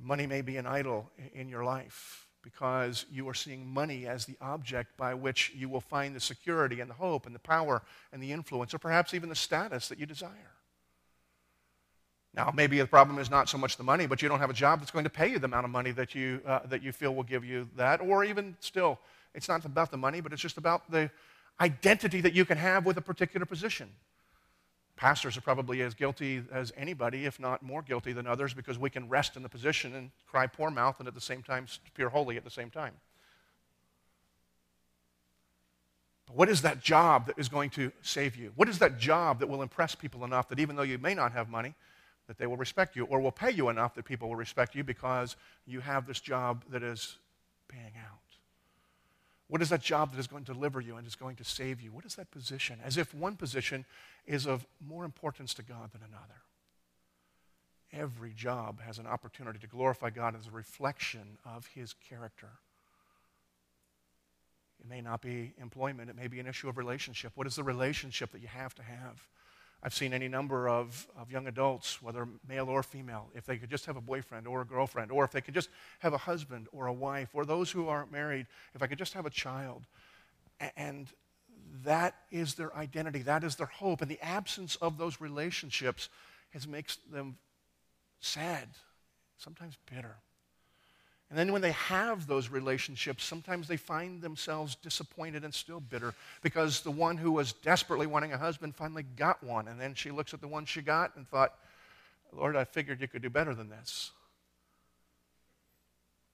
money 0.00 0.26
may 0.26 0.40
be 0.40 0.56
an 0.56 0.66
idol 0.66 1.10
in 1.34 1.48
your 1.48 1.64
life 1.64 2.26
because 2.42 3.04
you 3.10 3.28
are 3.28 3.34
seeing 3.34 3.66
money 3.66 4.06
as 4.06 4.24
the 4.24 4.36
object 4.40 4.96
by 4.96 5.12
which 5.14 5.52
you 5.54 5.68
will 5.68 5.80
find 5.80 6.16
the 6.16 6.20
security 6.20 6.80
and 6.80 6.88
the 6.88 6.94
hope 6.94 7.26
and 7.26 7.34
the 7.34 7.40
power 7.40 7.82
and 8.12 8.22
the 8.22 8.32
influence, 8.32 8.72
or 8.72 8.78
perhaps 8.78 9.12
even 9.12 9.28
the 9.28 9.34
status 9.34 9.88
that 9.88 9.98
you 9.98 10.06
desire. 10.06 10.52
Now, 12.32 12.52
maybe 12.54 12.78
the 12.78 12.86
problem 12.86 13.18
is 13.18 13.28
not 13.28 13.48
so 13.48 13.58
much 13.58 13.76
the 13.76 13.82
money, 13.82 14.06
but 14.06 14.22
you 14.22 14.28
don't 14.28 14.38
have 14.38 14.50
a 14.50 14.54
job 14.54 14.78
that's 14.78 14.92
going 14.92 15.04
to 15.04 15.10
pay 15.10 15.28
you 15.28 15.38
the 15.38 15.46
amount 15.46 15.64
of 15.64 15.70
money 15.70 15.90
that 15.92 16.14
you, 16.14 16.40
uh, 16.46 16.60
that 16.66 16.82
you 16.82 16.92
feel 16.92 17.14
will 17.14 17.24
give 17.24 17.44
you 17.44 17.68
that. 17.76 18.00
Or 18.00 18.24
even 18.24 18.56
still, 18.60 19.00
it's 19.34 19.48
not 19.48 19.64
about 19.64 19.90
the 19.90 19.96
money, 19.96 20.20
but 20.20 20.32
it's 20.32 20.40
just 20.40 20.56
about 20.56 20.90
the 20.90 21.10
identity 21.60 22.20
that 22.20 22.32
you 22.32 22.44
can 22.44 22.56
have 22.56 22.86
with 22.86 22.96
a 22.96 23.02
particular 23.02 23.44
position. 23.44 23.90
Pastors 25.00 25.34
are 25.38 25.40
probably 25.40 25.80
as 25.80 25.94
guilty 25.94 26.42
as 26.52 26.74
anybody, 26.76 27.24
if 27.24 27.40
not 27.40 27.62
more 27.62 27.80
guilty 27.80 28.12
than 28.12 28.26
others, 28.26 28.52
because 28.52 28.78
we 28.78 28.90
can 28.90 29.08
rest 29.08 29.34
in 29.34 29.42
the 29.42 29.48
position 29.48 29.94
and 29.94 30.10
cry 30.26 30.46
poor 30.46 30.70
mouth 30.70 30.98
and 30.98 31.08
at 31.08 31.14
the 31.14 31.20
same 31.22 31.42
time 31.42 31.66
appear 31.88 32.10
holy 32.10 32.36
at 32.36 32.44
the 32.44 32.50
same 32.50 32.68
time. 32.68 32.92
But 36.26 36.36
what 36.36 36.50
is 36.50 36.60
that 36.60 36.82
job 36.82 37.28
that 37.28 37.38
is 37.38 37.48
going 37.48 37.70
to 37.70 37.90
save 38.02 38.36
you? 38.36 38.52
What 38.56 38.68
is 38.68 38.78
that 38.80 38.98
job 38.98 39.40
that 39.40 39.48
will 39.48 39.62
impress 39.62 39.94
people 39.94 40.22
enough 40.22 40.50
that 40.50 40.60
even 40.60 40.76
though 40.76 40.82
you 40.82 40.98
may 40.98 41.14
not 41.14 41.32
have 41.32 41.48
money, 41.48 41.74
that 42.26 42.36
they 42.36 42.46
will 42.46 42.58
respect 42.58 42.94
you, 42.94 43.06
or 43.06 43.22
will 43.22 43.32
pay 43.32 43.50
you 43.50 43.70
enough 43.70 43.94
that 43.94 44.04
people 44.04 44.28
will 44.28 44.36
respect 44.36 44.74
you 44.74 44.84
because 44.84 45.34
you 45.66 45.80
have 45.80 46.06
this 46.06 46.20
job 46.20 46.62
that 46.68 46.82
is 46.82 47.16
paying 47.68 47.94
out? 48.06 48.19
What 49.50 49.60
is 49.60 49.68
that 49.70 49.82
job 49.82 50.12
that 50.12 50.20
is 50.20 50.28
going 50.28 50.44
to 50.44 50.54
deliver 50.54 50.80
you 50.80 50.96
and 50.96 51.04
is 51.04 51.16
going 51.16 51.34
to 51.34 51.44
save 51.44 51.80
you? 51.80 51.90
What 51.90 52.06
is 52.06 52.14
that 52.14 52.30
position? 52.30 52.78
As 52.84 52.96
if 52.96 53.12
one 53.12 53.34
position 53.34 53.84
is 54.24 54.46
of 54.46 54.64
more 54.80 55.04
importance 55.04 55.54
to 55.54 55.64
God 55.64 55.90
than 55.92 56.02
another. 56.02 56.42
Every 57.92 58.32
job 58.32 58.80
has 58.82 59.00
an 59.00 59.08
opportunity 59.08 59.58
to 59.58 59.66
glorify 59.66 60.10
God 60.10 60.36
as 60.38 60.46
a 60.46 60.52
reflection 60.52 61.36
of 61.44 61.66
His 61.74 61.94
character. 62.08 62.50
It 64.78 64.88
may 64.88 65.00
not 65.00 65.20
be 65.20 65.52
employment, 65.60 66.10
it 66.10 66.16
may 66.16 66.28
be 66.28 66.38
an 66.38 66.46
issue 66.46 66.68
of 66.68 66.78
relationship. 66.78 67.32
What 67.34 67.48
is 67.48 67.56
the 67.56 67.64
relationship 67.64 68.30
that 68.30 68.40
you 68.40 68.48
have 68.48 68.76
to 68.76 68.82
have? 68.84 69.26
I've 69.82 69.94
seen 69.94 70.12
any 70.12 70.28
number 70.28 70.68
of, 70.68 71.08
of 71.18 71.30
young 71.30 71.46
adults, 71.46 72.02
whether 72.02 72.28
male 72.46 72.68
or 72.68 72.82
female, 72.82 73.30
if 73.34 73.46
they 73.46 73.56
could 73.56 73.70
just 73.70 73.86
have 73.86 73.96
a 73.96 74.00
boyfriend 74.00 74.46
or 74.46 74.60
a 74.60 74.66
girlfriend, 74.66 75.10
or 75.10 75.24
if 75.24 75.30
they 75.30 75.40
could 75.40 75.54
just 75.54 75.70
have 76.00 76.12
a 76.12 76.18
husband 76.18 76.68
or 76.70 76.86
a 76.86 76.92
wife, 76.92 77.30
or 77.32 77.46
those 77.46 77.70
who 77.70 77.88
aren't 77.88 78.12
married, 78.12 78.46
if 78.74 78.82
I 78.82 78.86
could 78.86 78.98
just 78.98 79.14
have 79.14 79.24
a 79.24 79.30
child. 79.30 79.86
And 80.76 81.08
that 81.84 82.14
is 82.30 82.54
their 82.54 82.76
identity, 82.76 83.22
that 83.22 83.42
is 83.42 83.56
their 83.56 83.66
hope. 83.66 84.02
And 84.02 84.10
the 84.10 84.20
absence 84.20 84.76
of 84.76 84.98
those 84.98 85.20
relationships 85.20 86.10
has 86.50 86.68
makes 86.68 86.96
them 87.10 87.38
sad, 88.20 88.68
sometimes 89.38 89.78
bitter. 89.90 90.16
And 91.30 91.38
then 91.38 91.52
when 91.52 91.62
they 91.62 91.70
have 91.72 92.26
those 92.26 92.48
relationships, 92.48 93.22
sometimes 93.24 93.68
they 93.68 93.76
find 93.76 94.20
themselves 94.20 94.74
disappointed 94.74 95.44
and 95.44 95.54
still 95.54 95.78
bitter 95.78 96.12
because 96.42 96.80
the 96.80 96.90
one 96.90 97.16
who 97.16 97.30
was 97.30 97.52
desperately 97.52 98.08
wanting 98.08 98.32
a 98.32 98.38
husband 98.38 98.74
finally 98.74 99.04
got 99.16 99.42
one. 99.42 99.68
And 99.68 99.80
then 99.80 99.94
she 99.94 100.10
looks 100.10 100.34
at 100.34 100.40
the 100.40 100.48
one 100.48 100.64
she 100.64 100.82
got 100.82 101.14
and 101.14 101.28
thought, 101.28 101.54
Lord, 102.32 102.56
I 102.56 102.64
figured 102.64 103.00
you 103.00 103.06
could 103.06 103.22
do 103.22 103.30
better 103.30 103.54
than 103.54 103.68
this. 103.70 104.10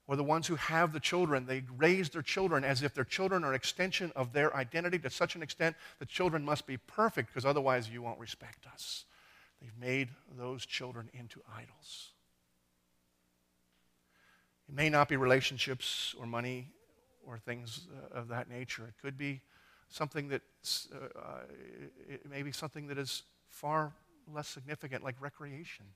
Or 0.09 0.17
the 0.17 0.25
ones 0.25 0.47
who 0.47 0.55
have 0.55 0.95
the 0.95 1.01
children, 1.01 1.45
they 1.47 1.65
raise 1.77 2.09
their 2.09 2.23
children 2.23 2.65
as 2.65 2.83
if 2.83 2.95
their 2.95 3.05
children 3.05 3.45
are 3.45 3.51
an 3.51 3.57
extension 3.57 4.13
of 4.17 4.33
their 4.33 4.55
identity 4.57 4.99
to 5.01 5.11
such 5.11 5.35
an 5.35 5.43
extent 5.43 5.77
that 5.99 6.09
children 6.09 6.45
must 6.45 6.67
be 6.67 6.79
perfect 6.79 7.29
because 7.29 7.45
otherwise 7.45 7.91
you 7.91 8.01
won't 8.01 8.21
respect 8.21 8.67
us. 8.73 9.05
They've 9.61 9.77
made 9.79 10.09
those 10.39 10.65
children 10.65 11.11
into 11.13 11.43
idols. 11.55 12.13
It 14.69 14.75
may 14.75 14.89
not 14.89 15.09
be 15.09 15.17
relationships 15.17 16.15
or 16.19 16.27
money 16.27 16.73
or 17.27 17.39
things 17.39 17.87
uh, 17.91 18.19
of 18.19 18.29
that 18.29 18.49
nature. 18.49 18.85
It 18.87 18.95
could 19.01 19.17
be 19.17 19.41
something 19.89 20.29
that 20.29 20.43
uh, 20.93 21.19
uh, 21.19 21.41
it 22.09 22.29
may 22.29 22.43
be 22.43 22.53
something 22.53 22.87
that 22.89 22.99
is 22.99 23.23
far 23.49 23.93
less 24.33 24.49
significant, 24.49 25.05
like 25.05 25.15
recreation. 25.21 25.87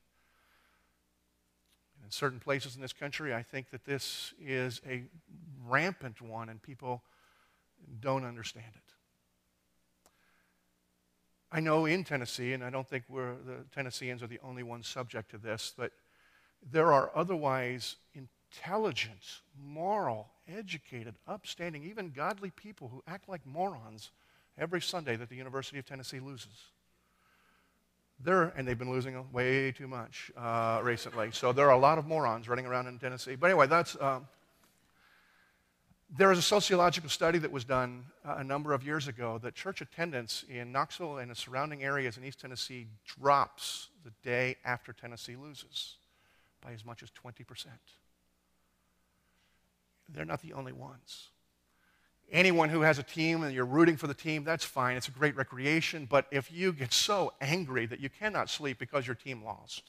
And 1.96 2.04
in 2.04 2.10
certain 2.10 2.40
places 2.40 2.76
in 2.76 2.82
this 2.82 2.92
country, 2.92 3.34
I 3.34 3.42
think 3.42 3.70
that 3.70 3.84
this 3.84 4.32
is 4.40 4.80
a 4.88 5.04
rampant 5.66 6.20
one, 6.22 6.48
and 6.48 6.62
people 6.62 7.02
don't 8.00 8.24
understand 8.24 8.72
it. 8.74 8.94
I 11.52 11.58
know 11.60 11.86
in 11.86 12.04
Tennessee, 12.04 12.52
and 12.52 12.62
I 12.62 12.70
don't 12.70 12.88
think 12.88 13.04
we're, 13.08 13.34
the 13.44 13.64
Tennesseans 13.74 14.22
are 14.22 14.28
the 14.28 14.38
only 14.44 14.62
ones 14.62 14.86
subject 14.86 15.32
to 15.32 15.38
this, 15.38 15.72
but 15.76 15.90
there 16.70 16.92
are 16.92 17.10
otherwise 17.14 17.96
in 18.14 18.28
intelligent, 18.50 19.40
moral, 19.58 20.28
educated, 20.48 21.14
upstanding, 21.26 21.84
even 21.84 22.10
godly 22.10 22.50
people 22.50 22.88
who 22.88 23.02
act 23.06 23.28
like 23.28 23.44
morons 23.46 24.10
every 24.58 24.80
Sunday 24.80 25.16
that 25.16 25.28
the 25.28 25.36
University 25.36 25.78
of 25.78 25.86
Tennessee 25.86 26.20
loses. 26.20 26.70
There, 28.22 28.52
and 28.56 28.68
they've 28.68 28.78
been 28.78 28.90
losing 28.90 29.16
way 29.32 29.72
too 29.72 29.88
much 29.88 30.30
uh, 30.36 30.80
recently. 30.82 31.30
So 31.32 31.52
there 31.52 31.66
are 31.66 31.72
a 31.72 31.78
lot 31.78 31.96
of 31.96 32.06
morons 32.06 32.48
running 32.48 32.66
around 32.66 32.86
in 32.86 32.98
Tennessee. 32.98 33.34
But 33.34 33.50
anyway, 33.50 33.66
that's. 33.66 33.96
Um, 34.00 34.26
there 36.18 36.32
is 36.32 36.38
a 36.38 36.42
sociological 36.42 37.08
study 37.08 37.38
that 37.38 37.52
was 37.52 37.64
done 37.64 38.04
uh, 38.24 38.34
a 38.38 38.44
number 38.44 38.72
of 38.72 38.84
years 38.84 39.06
ago 39.06 39.38
that 39.44 39.54
church 39.54 39.80
attendance 39.80 40.44
in 40.50 40.72
Knoxville 40.72 41.18
and 41.18 41.30
the 41.30 41.36
surrounding 41.36 41.84
areas 41.84 42.16
in 42.16 42.24
East 42.24 42.40
Tennessee 42.40 42.88
drops 43.06 43.90
the 44.04 44.10
day 44.24 44.56
after 44.64 44.92
Tennessee 44.92 45.36
loses 45.36 45.94
by 46.60 46.72
as 46.72 46.84
much 46.84 47.04
as 47.04 47.10
20 47.10 47.44
percent 47.44 47.78
they're 50.12 50.24
not 50.24 50.42
the 50.42 50.52
only 50.52 50.72
ones. 50.72 51.28
Anyone 52.32 52.68
who 52.68 52.82
has 52.82 52.98
a 52.98 53.02
team 53.02 53.42
and 53.42 53.52
you're 53.52 53.64
rooting 53.64 53.96
for 53.96 54.06
the 54.06 54.14
team, 54.14 54.44
that's 54.44 54.64
fine. 54.64 54.96
It's 54.96 55.08
a 55.08 55.12
great 55.12 55.36
recreation. 55.36 56.06
But 56.08 56.26
if 56.30 56.52
you 56.52 56.72
get 56.72 56.92
so 56.92 57.32
angry 57.40 57.86
that 57.86 57.98
you 57.98 58.08
cannot 58.08 58.48
sleep 58.48 58.78
because 58.78 59.06
your 59.06 59.16
team 59.16 59.42
lost, 59.44 59.82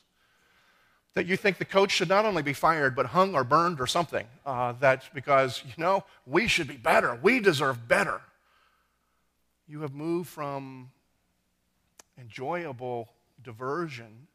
that 1.13 1.27
you 1.27 1.38
think 1.38 1.57
the 1.57 1.65
coach 1.65 1.91
should 1.91 2.10
not 2.10 2.25
only 2.25 2.41
be 2.41 2.53
fired, 2.53 2.95
but 2.95 3.07
hung 3.07 3.36
or 3.36 3.43
burned 3.43 3.79
or 3.79 3.86
something, 3.86 4.25
uh, 4.45 4.73
that's 4.79 5.07
because, 5.13 5.62
you 5.65 5.73
know, 5.77 6.03
we 6.25 6.47
should 6.47 6.67
be 6.67 6.77
better. 6.77 7.19
We 7.21 7.39
deserve 7.39 7.88
better. 7.88 8.21
You 9.67 9.81
have 9.81 9.93
moved 9.93 10.29
from 10.29 10.91
enjoyable 12.19 13.10
diversion 13.43 14.27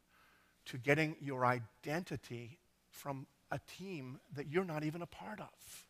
to 0.65 0.77
getting 0.77 1.15
your 1.21 1.45
identity 1.45 2.57
from 2.91 3.25
a 3.51 3.59
team 3.77 4.19
that 4.35 4.47
you're 4.47 4.65
not 4.65 4.83
even 4.83 5.01
a 5.01 5.05
part 5.05 5.39
of. 5.39 5.85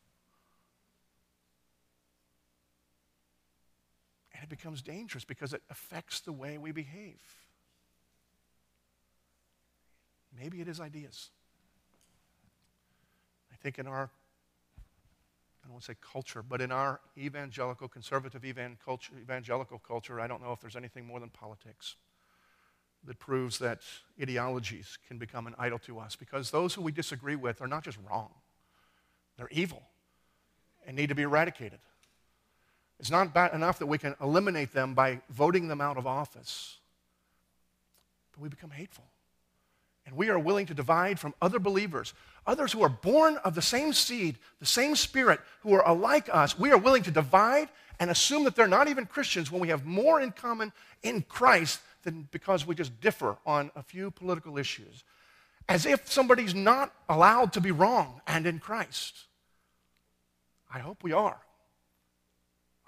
And 4.33 4.43
it 4.43 4.49
becomes 4.49 4.81
dangerous 4.81 5.25
because 5.25 5.53
it 5.53 5.63
affects 5.69 6.19
the 6.19 6.31
way 6.31 6.57
we 6.57 6.71
behave. 6.71 7.21
Maybe 10.39 10.61
it 10.61 10.67
is 10.67 10.79
ideas. 10.79 11.31
I 13.51 13.55
think 13.55 13.79
in 13.79 13.87
our, 13.87 14.11
I 15.63 15.65
don't 15.65 15.71
want 15.71 15.83
to 15.85 15.91
say 15.91 15.97
culture, 15.99 16.43
but 16.43 16.61
in 16.61 16.71
our 16.71 16.99
evangelical, 17.17 17.87
conservative 17.87 18.45
evangelical 18.45 19.79
culture, 19.79 20.19
I 20.19 20.27
don't 20.27 20.43
know 20.43 20.51
if 20.51 20.61
there's 20.61 20.75
anything 20.75 21.07
more 21.07 21.19
than 21.19 21.29
politics 21.29 21.95
that 23.05 23.19
proves 23.19 23.59
that 23.59 23.79
ideologies 24.21 24.97
can 25.07 25.17
become 25.17 25.47
an 25.47 25.55
idol 25.57 25.79
to 25.79 25.99
us 25.99 26.15
because 26.15 26.51
those 26.51 26.73
who 26.73 26.81
we 26.81 26.91
disagree 26.91 27.35
with 27.35 27.61
are 27.61 27.67
not 27.67 27.83
just 27.83 27.97
wrong, 28.09 28.29
they're 29.37 29.49
evil 29.51 29.83
and 30.85 30.95
need 30.95 31.09
to 31.09 31.15
be 31.15 31.23
eradicated. 31.23 31.79
It's 32.99 33.11
not 33.11 33.33
bad 33.33 33.53
enough 33.53 33.79
that 33.79 33.85
we 33.85 33.97
can 33.97 34.15
eliminate 34.21 34.73
them 34.73 34.93
by 34.93 35.21
voting 35.29 35.67
them 35.67 35.81
out 35.81 35.97
of 35.97 36.07
office, 36.07 36.77
but 38.31 38.41
we 38.41 38.49
become 38.49 38.71
hateful 38.71 39.05
and 40.07 40.15
we 40.15 40.29
are 40.29 40.39
willing 40.39 40.65
to 40.65 40.73
divide 40.73 41.19
from 41.19 41.33
other 41.41 41.59
believers, 41.59 42.13
others 42.47 42.71
who 42.71 42.81
are 42.81 42.89
born 42.89 43.37
of 43.43 43.55
the 43.55 43.61
same 43.61 43.91
seed, 43.91 44.37
the 44.59 44.65
same 44.65 44.95
spirit, 44.95 45.41
who 45.61 45.73
are 45.73 45.87
alike 45.87 46.29
us, 46.31 46.57
we 46.57 46.71
are 46.71 46.77
willing 46.77 47.03
to 47.03 47.11
divide 47.11 47.67
and 47.99 48.09
assume 48.09 48.45
that 48.45 48.55
they're 48.55 48.67
not 48.67 48.87
even 48.87 49.05
Christians 49.05 49.51
when 49.51 49.61
we 49.61 49.67
have 49.67 49.85
more 49.85 50.21
in 50.21 50.31
common 50.31 50.71
in 51.03 51.23
Christ 51.23 51.81
than 52.03 52.27
because 52.31 52.65
we 52.65 52.75
just 52.75 52.99
differ 53.01 53.37
on 53.45 53.71
a 53.75 53.83
few 53.83 54.11
political 54.11 54.57
issues. 54.57 55.03
As 55.69 55.85
if 55.85 56.09
somebody's 56.09 56.55
not 56.55 56.93
allowed 57.09 57.53
to 57.53 57.61
be 57.61 57.71
wrong 57.71 58.21
and 58.25 58.47
in 58.47 58.59
Christ. 58.59 59.25
I 60.73 60.79
hope 60.79 61.03
we 61.03 61.11
are. 61.11 61.39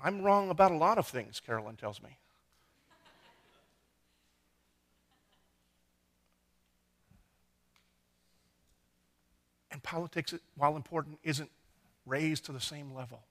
I'm 0.01 0.21
wrong 0.21 0.49
about 0.49 0.71
a 0.71 0.77
lot 0.77 0.97
of 0.97 1.07
things, 1.07 1.39
Carolyn 1.39 1.75
tells 1.75 2.01
me. 2.01 2.17
And 9.71 9.83
politics, 9.83 10.33
while 10.55 10.75
important, 10.75 11.19
isn't 11.23 11.49
raised 12.05 12.45
to 12.45 12.51
the 12.51 12.61
same 12.61 12.93
level. 12.93 13.21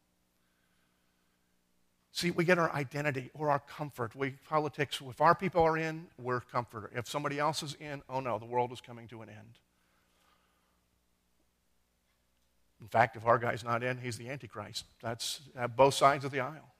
See, 2.12 2.30
we 2.30 2.44
get 2.44 2.58
our 2.58 2.72
identity 2.72 3.30
or 3.34 3.50
our 3.50 3.60
comfort. 3.60 4.16
We 4.16 4.30
politics, 4.48 5.00
if 5.08 5.20
our 5.20 5.34
people 5.34 5.62
are 5.62 5.76
in, 5.76 6.06
we're 6.18 6.40
comforter. 6.40 6.90
If 6.94 7.08
somebody 7.08 7.38
else 7.38 7.62
is 7.62 7.76
in, 7.78 8.02
oh 8.08 8.20
no, 8.20 8.38
the 8.38 8.46
world 8.46 8.72
is 8.72 8.80
coming 8.80 9.06
to 9.08 9.22
an 9.22 9.28
end. 9.28 9.58
In 12.80 12.86
fact, 12.88 13.16
if 13.16 13.26
our 13.26 13.38
guy's 13.38 13.64
not 13.64 13.82
in, 13.82 13.98
he's 13.98 14.16
the 14.16 14.30
Antichrist. 14.30 14.84
That's 15.02 15.40
at 15.56 15.76
both 15.76 15.94
sides 15.94 16.24
of 16.24 16.30
the 16.30 16.40
aisle. 16.40 16.74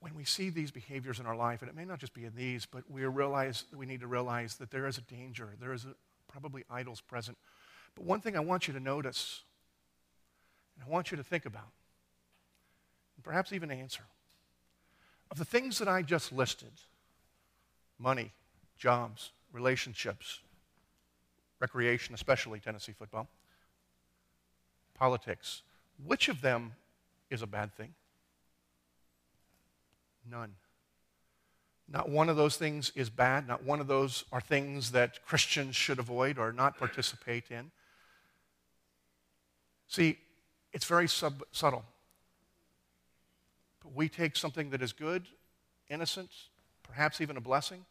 When 0.00 0.14
we 0.14 0.24
see 0.24 0.50
these 0.50 0.70
behaviors 0.70 1.18
in 1.18 1.26
our 1.26 1.34
life, 1.34 1.62
and 1.62 1.70
it 1.70 1.74
may 1.74 1.86
not 1.86 1.98
just 1.98 2.12
be 2.12 2.26
in 2.26 2.34
these, 2.34 2.66
but 2.66 2.84
we 2.90 3.04
realize 3.06 3.64
we 3.74 3.86
need 3.86 4.00
to 4.00 4.06
realize 4.06 4.56
that 4.56 4.70
there 4.70 4.86
is 4.86 4.98
a 4.98 5.00
danger. 5.00 5.54
There 5.58 5.72
is 5.72 5.86
a, 5.86 5.94
probably 6.28 6.64
idols 6.70 7.00
present. 7.00 7.38
But 7.94 8.04
one 8.04 8.20
thing 8.20 8.36
I 8.36 8.40
want 8.40 8.68
you 8.68 8.74
to 8.74 8.80
notice, 8.80 9.42
and 10.74 10.84
I 10.86 10.90
want 10.90 11.10
you 11.10 11.16
to 11.16 11.24
think 11.24 11.46
about, 11.46 11.70
and 13.16 13.24
perhaps 13.24 13.52
even 13.52 13.70
answer, 13.70 14.04
of 15.30 15.38
the 15.38 15.44
things 15.44 15.78
that 15.78 15.88
I 15.88 16.02
just 16.02 16.32
listed 16.32 16.72
money, 17.98 18.32
jobs, 18.76 19.30
relationships, 19.52 20.40
recreation, 21.60 22.14
especially 22.14 22.60
Tennessee 22.60 22.92
football, 22.92 23.28
politics. 24.94 25.62
Which 26.04 26.28
of 26.28 26.40
them 26.40 26.72
is 27.30 27.42
a 27.42 27.46
bad 27.46 27.72
thing? 27.74 27.94
None. 30.30 30.54
Not 31.88 32.08
one 32.08 32.28
of 32.28 32.36
those 32.36 32.56
things 32.56 32.92
is 32.94 33.10
bad. 33.10 33.46
Not 33.46 33.62
one 33.62 33.80
of 33.80 33.86
those 33.86 34.24
are 34.32 34.40
things 34.40 34.92
that 34.92 35.24
Christians 35.26 35.76
should 35.76 35.98
avoid 35.98 36.38
or 36.38 36.52
not 36.52 36.78
participate 36.78 37.50
in. 37.50 37.70
See, 39.86 40.18
it's 40.74 40.84
very 40.84 41.08
sub- 41.08 41.44
subtle. 41.52 41.84
But 43.82 43.94
we 43.94 44.08
take 44.10 44.36
something 44.36 44.70
that 44.70 44.82
is 44.82 44.92
good, 44.92 45.26
innocent, 45.88 46.30
perhaps 46.82 47.20
even 47.20 47.36
a 47.38 47.40
blessing, 47.40 47.86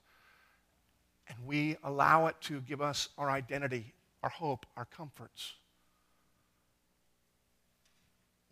and 1.30 1.38
we 1.48 1.78
allow 1.84 2.28
it 2.28 2.36
to 2.41 2.60
give 2.62 2.82
us 2.82 3.10
our 3.17 3.30
identity, 3.30 3.93
our 4.22 4.30
hope, 4.30 4.65
our 4.76 4.86
comforts. 4.86 5.54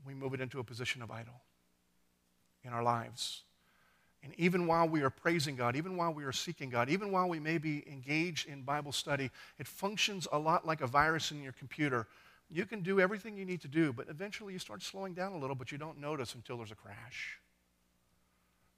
We 0.06 0.14
move 0.14 0.34
it 0.34 0.42
into 0.42 0.60
a 0.60 0.64
position 0.64 1.02
of 1.02 1.12
idol 1.12 1.42
in 2.64 2.72
our 2.72 2.82
lives. 2.82 3.42
And 4.24 4.34
even 4.38 4.68
while 4.68 4.88
we 4.88 5.02
are 5.02 5.10
praising 5.10 5.56
God, 5.56 5.76
even 5.76 5.98
while 5.98 6.14
we 6.14 6.24
are 6.24 6.32
seeking 6.32 6.70
God, 6.70 6.90
even 6.90 7.12
while 7.12 7.28
we 7.28 7.40
may 7.40 7.58
be 7.58 7.84
engaged 7.92 8.48
in 8.48 8.62
Bible 8.62 8.92
study, 8.92 9.32
it 9.60 9.68
functions 9.68 10.28
a 10.32 10.38
lot 10.38 10.66
like 10.66 10.82
a 10.82 10.88
virus 10.88 11.32
in 11.32 11.42
your 11.42 11.54
computer. 11.54 12.08
You 12.54 12.66
can 12.66 12.82
do 12.82 13.00
everything 13.00 13.38
you 13.38 13.46
need 13.46 13.62
to 13.62 13.70
do, 13.70 13.94
but 13.94 14.10
eventually 14.10 14.52
you 14.52 14.60
start 14.60 14.84
slowing 14.84 15.14
down 15.14 15.32
a 15.32 15.38
little, 15.38 15.56
but 15.56 15.72
you 15.72 15.78
don't 15.78 16.00
notice 16.00 16.36
until 16.36 16.58
there's 16.58 16.72
a 16.72 16.76
crash. 16.76 17.40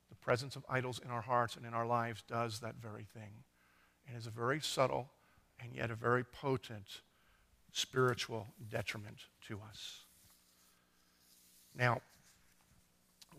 The 0.09 0.15
presence 0.15 0.55
of 0.55 0.63
idols 0.69 1.01
in 1.03 1.09
our 1.09 1.21
hearts 1.21 1.55
and 1.55 1.65
in 1.65 1.73
our 1.73 1.85
lives 1.85 2.23
does 2.27 2.59
that 2.59 2.75
very 2.79 3.07
thing 3.15 3.43
and 4.07 4.15
is 4.15 4.27
a 4.27 4.31
very 4.31 4.59
subtle 4.59 5.09
and 5.59 5.73
yet 5.73 5.89
a 5.89 5.95
very 5.95 6.23
potent 6.23 7.01
spiritual 7.71 8.45
detriment 8.69 9.17
to 9.47 9.59
us. 9.67 10.01
Now, 11.75 12.01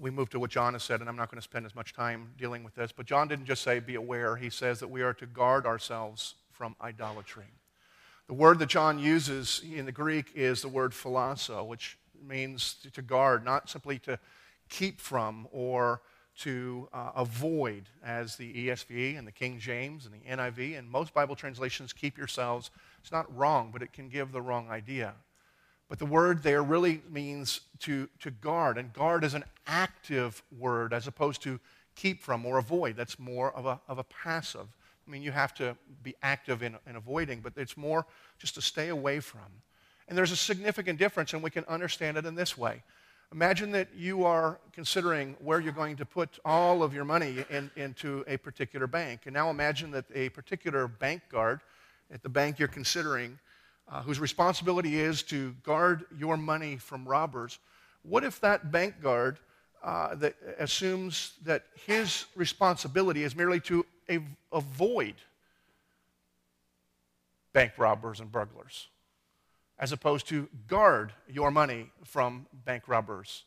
we 0.01 0.11
move 0.11 0.31
to 0.31 0.41
what 0.41 0.51
John 0.51 0.73
has 0.73 0.83
said, 0.83 0.99
and 0.99 1.09
I'm 1.09 1.15
not 1.15 1.31
going 1.31 1.39
to 1.41 1.45
spend 1.45 1.65
as 1.65 1.77
much 1.77 1.93
time 1.93 2.33
dealing 2.37 2.65
with 2.65 2.75
this, 2.75 2.91
but 2.91 3.07
John 3.07 3.29
didn't 3.29 3.47
just 3.47 3.63
say 3.63 3.79
be 3.79 3.95
aware. 3.95 4.35
He 4.35 4.51
says 4.51 4.81
that 4.81 4.89
we 4.89 5.03
are 5.03 5.15
to 5.15 5.27
guard 5.27 5.65
ourselves 5.65 6.35
from 6.51 6.75
idolatry. 6.83 7.53
The 8.27 8.35
word 8.35 8.59
that 8.61 8.71
John 8.71 8.99
uses 8.99 9.63
in 9.71 9.85
the 9.85 9.93
Greek 9.93 10.33
is 10.35 10.63
the 10.63 10.69
word 10.69 10.95
philasso, 10.95 11.63
which 11.63 11.99
means 12.27 12.77
to 12.95 13.03
guard, 13.03 13.45
not 13.45 13.69
simply 13.69 13.99
to 14.01 14.19
keep 14.71 14.99
from 14.99 15.47
or 15.53 16.01
to 16.41 16.89
uh, 16.93 17.11
avoid, 17.15 17.85
as 18.03 18.37
the 18.37 18.69
ESV 18.69 19.19
and 19.19 19.27
the 19.27 19.33
King 19.33 19.59
James 19.59 20.07
and 20.07 20.15
the 20.15 20.27
NIV 20.27 20.79
and 20.79 20.91
most 20.91 21.13
Bible 21.13 21.37
translations 21.37 21.93
keep 21.93 22.17
yourselves. 22.17 22.71
It's 23.01 23.13
not 23.13 23.35
wrong, 23.37 23.71
but 23.73 23.83
it 23.83 23.93
can 23.93 24.09
give 24.09 24.33
the 24.33 24.43
wrong 24.43 24.71
idea. 24.71 25.15
But 25.89 25.99
the 25.99 26.07
word 26.07 26.43
there 26.43 26.63
really 26.63 27.03
means 27.11 27.61
to, 27.81 28.09
to 28.21 28.31
guard, 28.31 28.79
and 28.79 28.93
guard 28.93 29.23
is 29.23 29.35
an 29.35 29.45
active 29.67 30.43
word 30.59 30.95
as 30.95 31.07
opposed 31.07 31.43
to 31.43 31.61
keep 31.95 32.23
from 32.23 32.47
or 32.47 32.57
avoid. 32.57 32.97
That's 32.97 33.19
more 33.19 33.55
of 33.55 33.67
a, 33.67 33.81
of 33.87 33.99
a 33.99 34.05
passive. 34.05 34.69
I 35.07 35.11
mean, 35.11 35.23
you 35.23 35.33
have 35.33 35.55
to 35.55 35.77
be 36.03 36.15
active 36.23 36.63
in, 36.63 36.77
in 36.89 36.97
avoiding, 36.97 37.41
but 37.41 37.53
it's 37.57 37.77
more 37.77 38.07
just 38.39 38.55
to 38.55 38.63
stay 38.63 38.89
away 38.89 39.21
from. 39.21 39.41
And 40.09 40.17
there's 40.17 40.33
a 40.33 40.37
significant 40.37 40.99
difference, 40.99 41.33
and 41.33 41.43
we 41.43 41.51
can 41.51 41.65
understand 41.65 42.17
it 42.17 42.27
in 42.27 42.35
this 42.35 42.57
way. 42.57 42.83
Imagine 43.33 43.73
that 43.73 43.89
you 43.97 44.25
are 44.25 44.61
considering 44.73 45.37
where 45.41 45.61
you're 45.61 45.73
going 45.73 45.97
to 45.97 46.05
put 46.05 46.39
all 46.45 46.83
of 46.83 46.95
your 46.95 47.05
money 47.05 47.45
in, 47.51 47.71
into 47.77 48.25
a 48.29 48.37
particular 48.37 48.87
bank. 48.87 49.23
And 49.25 49.35
now 49.35 49.51
imagine 49.51 49.91
that 49.93 50.05
a 50.15 50.29
particular 50.29 50.87
bank 50.87 51.23
guard 51.31 51.61
at 52.13 52.23
the 52.23 52.29
bank 52.29 52.59
you're 52.59 52.69
considering, 52.69 53.39
uh, 53.91 54.03
whose 54.03 54.21
responsibility 54.21 55.01
is 55.01 55.23
to 55.25 55.53
guard 55.65 56.05
your 56.17 56.37
money 56.37 56.77
from 56.77 57.07
robbers, 57.07 57.59
what 58.03 58.25
if 58.25 58.41
that 58.41 58.71
bank 58.71 59.03
guard 59.03 59.39
uh, 59.83 60.15
that 60.15 60.35
assumes 60.59 61.33
that 61.43 61.65
his 61.87 62.27
responsibility 62.37 63.25
is 63.25 63.35
merely 63.35 63.61
to 63.61 63.85
avoid 64.53 65.15
bank 67.53 67.73
robbers 67.79 68.21
and 68.21 68.31
burglars? 68.31 68.89
as 69.79 69.93
opposed 69.93 70.29
to 70.29 70.49
guard 70.69 71.13
your 71.29 71.51
money 71.51 71.91
from 72.05 72.47
bank 72.65 72.85
robbers 72.87 73.45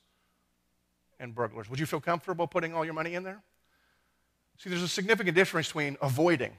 and 1.19 1.33
burglars. 1.33 1.69
Would 1.69 1.79
you 1.79 1.85
feel 1.85 2.01
comfortable 2.01 2.47
putting 2.47 2.73
all 2.73 2.83
your 2.83 2.93
money 2.93 3.15
in 3.15 3.23
there? 3.23 3.41
See, 4.57 4.69
there's 4.69 4.83
a 4.83 4.87
significant 4.87 5.35
difference 5.35 5.67
between 5.67 5.97
avoiding 6.01 6.51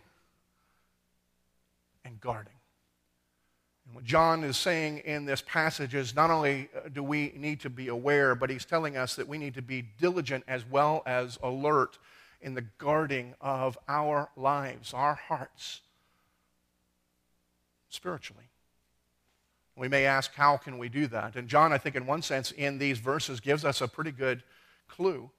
and 2.05 2.21
guarding. 2.21 2.53
And 3.87 3.95
what 3.95 4.05
John 4.05 4.45
is 4.45 4.57
saying 4.57 4.99
in 4.99 5.27
this 5.27 5.43
passage 5.43 5.95
is 5.95 6.15
not 6.15 6.31
only 6.31 6.69
uh, 6.75 6.89
do 6.89 7.03
we 7.03 7.33
need 7.37 7.61
to 7.61 7.71
be 7.71 7.89
aware, 7.89 8.35
but 8.35 8.51
he's 8.51 8.65
telling 8.65 8.97
us 8.97 9.17
that 9.17 9.29
we 9.29 9.37
need 9.37 9.55
to 9.55 9.63
be 9.63 9.83
diligent 9.99 10.45
as 10.49 10.65
well 10.65 11.03
as 11.07 11.39
alert 11.43 11.99
in 12.41 12.55
the 12.55 12.65
guarding 12.79 13.35
of 13.41 13.79
our 13.89 14.31
lives, 14.37 14.95
our 14.95 15.15
hearts, 15.15 15.81
spiritually. 17.89 18.45
We 19.77 19.89
may 19.89 20.07
ask, 20.07 20.35
how 20.35 20.57
can 20.57 20.79
we 20.79 20.89
do 20.89 21.07
that? 21.09 21.37
And 21.37 21.49
John, 21.49 21.73
I 21.73 21.79
think, 21.79 21.95
in 21.95 22.07
one 22.07 22.23
sense, 22.23 22.51
in 22.53 22.79
these 22.79 22.99
verses, 22.99 23.41
gives 23.41 23.65
us 23.65 23.81
a 23.81 23.89
pretty 23.89 24.11
good 24.11 24.43
clue, 24.89 25.31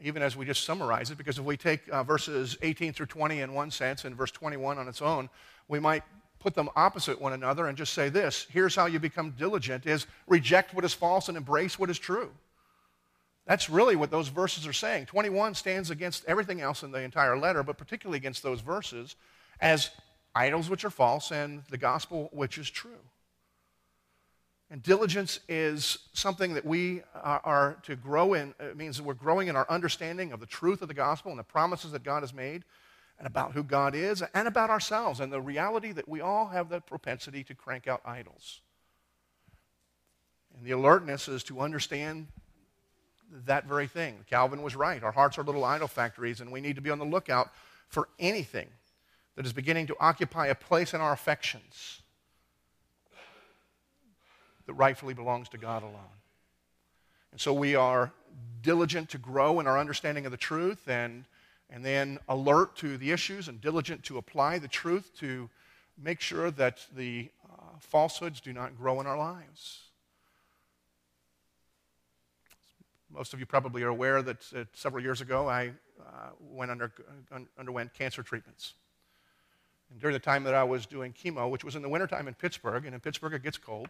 even 0.00 0.22
as 0.22 0.36
we 0.36 0.44
just 0.44 0.64
summarize 0.64 1.10
it, 1.10 1.16
because 1.16 1.38
if 1.38 1.44
we 1.44 1.56
take 1.56 1.88
uh, 1.88 2.02
verses 2.02 2.56
18 2.60 2.92
through 2.92 3.06
20 3.06 3.40
in 3.40 3.54
one 3.54 3.70
sense 3.70 4.04
and 4.04 4.14
verse 4.14 4.30
21 4.30 4.78
on 4.78 4.86
its 4.86 5.00
own, 5.00 5.30
we 5.68 5.80
might 5.80 6.02
put 6.38 6.54
them 6.54 6.68
opposite 6.76 7.20
one 7.20 7.32
another 7.32 7.66
and 7.66 7.76
just 7.76 7.92
say 7.92 8.08
this 8.08 8.46
here's 8.50 8.76
how 8.76 8.86
you 8.86 9.00
become 9.00 9.30
diligent 9.32 9.86
is 9.86 10.06
reject 10.28 10.74
what 10.74 10.84
is 10.84 10.94
false 10.94 11.28
and 11.28 11.36
embrace 11.36 11.78
what 11.78 11.90
is 11.90 11.98
true 11.98 12.30
that's 13.46 13.70
really 13.70 13.96
what 13.96 14.10
those 14.10 14.28
verses 14.28 14.66
are 14.66 14.72
saying 14.72 15.06
21 15.06 15.54
stands 15.54 15.90
against 15.90 16.24
everything 16.26 16.60
else 16.60 16.82
in 16.82 16.92
the 16.92 17.00
entire 17.00 17.38
letter 17.38 17.62
but 17.62 17.78
particularly 17.78 18.18
against 18.18 18.42
those 18.42 18.60
verses 18.60 19.16
as 19.60 19.90
idols 20.34 20.68
which 20.68 20.84
are 20.84 20.90
false 20.90 21.30
and 21.30 21.62
the 21.70 21.78
gospel 21.78 22.28
which 22.32 22.58
is 22.58 22.68
true 22.68 23.00
and 24.70 24.82
diligence 24.82 25.38
is 25.48 25.98
something 26.12 26.54
that 26.54 26.64
we 26.64 27.02
are, 27.14 27.78
to 27.84 27.94
grow 27.94 28.34
in. 28.34 28.52
It 28.58 28.76
means 28.76 28.96
that 28.96 29.04
we're 29.04 29.14
growing 29.14 29.46
in 29.46 29.54
our 29.54 29.66
understanding 29.70 30.32
of 30.32 30.40
the 30.40 30.46
truth 30.46 30.82
of 30.82 30.88
the 30.88 30.94
gospel 30.94 31.30
and 31.30 31.38
the 31.38 31.44
promises 31.44 31.92
that 31.92 32.02
God 32.02 32.22
has 32.22 32.34
made, 32.34 32.64
and 33.18 33.26
about 33.26 33.52
who 33.52 33.62
God 33.62 33.94
is, 33.94 34.22
and 34.34 34.48
about 34.48 34.68
ourselves, 34.68 35.20
and 35.20 35.32
the 35.32 35.40
reality 35.40 35.92
that 35.92 36.08
we 36.08 36.20
all 36.20 36.48
have 36.48 36.68
the 36.68 36.80
propensity 36.80 37.44
to 37.44 37.54
crank 37.54 37.86
out 37.86 38.00
idols. 38.04 38.60
And 40.56 40.66
the 40.66 40.72
alertness 40.72 41.28
is 41.28 41.44
to 41.44 41.60
understand 41.60 42.26
that 43.46 43.66
very 43.66 43.86
thing. 43.86 44.24
Calvin 44.28 44.62
was 44.62 44.76
right. 44.76 45.02
Our 45.02 45.12
hearts 45.12 45.38
are 45.38 45.42
little 45.42 45.64
idol 45.64 45.88
factories, 45.88 46.40
and 46.40 46.52
we 46.52 46.60
need 46.60 46.76
to 46.76 46.82
be 46.82 46.90
on 46.90 46.98
the 46.98 47.04
lookout 47.04 47.50
for 47.88 48.08
anything 48.18 48.68
that 49.36 49.46
is 49.46 49.52
beginning 49.52 49.86
to 49.88 49.96
occupy 50.00 50.46
a 50.46 50.54
place 50.54 50.94
in 50.94 51.00
our 51.00 51.12
affections 51.12 52.00
that 54.66 54.74
rightfully 54.74 55.14
belongs 55.14 55.48
to 55.50 55.58
God 55.58 55.82
alone. 55.82 56.16
And 57.32 57.40
so 57.40 57.52
we 57.52 57.74
are 57.74 58.12
diligent 58.62 59.10
to 59.10 59.18
grow 59.18 59.60
in 59.60 59.66
our 59.66 59.78
understanding 59.78 60.26
of 60.26 60.32
the 60.32 60.38
truth 60.38 60.88
and, 60.88 61.24
and 61.70 61.84
then 61.84 62.18
alert 62.28 62.76
to 62.76 62.96
the 62.96 63.12
issues 63.12 63.48
and 63.48 63.60
diligent 63.60 64.02
to 64.04 64.18
apply 64.18 64.58
the 64.58 64.68
truth 64.68 65.12
to 65.20 65.48
make 66.02 66.20
sure 66.20 66.50
that 66.50 66.86
the 66.94 67.30
uh, 67.44 67.78
falsehoods 67.78 68.40
do 68.40 68.52
not 68.52 68.76
grow 68.76 69.00
in 69.00 69.06
our 69.06 69.16
lives. 69.16 69.85
Most 73.16 73.32
of 73.32 73.40
you 73.40 73.46
probably 73.46 73.82
are 73.82 73.88
aware 73.88 74.20
that 74.20 74.44
uh, 74.54 74.64
several 74.74 75.02
years 75.02 75.22
ago 75.22 75.48
I 75.48 75.68
uh, 75.98 76.28
went 76.38 76.70
under, 76.70 76.92
un- 77.32 77.48
underwent 77.58 77.94
cancer 77.94 78.22
treatments. 78.22 78.74
And 79.90 79.98
during 79.98 80.12
the 80.12 80.20
time 80.20 80.44
that 80.44 80.54
I 80.54 80.64
was 80.64 80.84
doing 80.84 81.14
chemo, 81.14 81.50
which 81.50 81.64
was 81.64 81.76
in 81.76 81.82
the 81.82 81.88
wintertime 81.88 82.28
in 82.28 82.34
Pittsburgh, 82.34 82.84
and 82.84 82.94
in 82.94 83.00
Pittsburgh 83.00 83.32
it 83.32 83.42
gets 83.42 83.56
cold, 83.56 83.88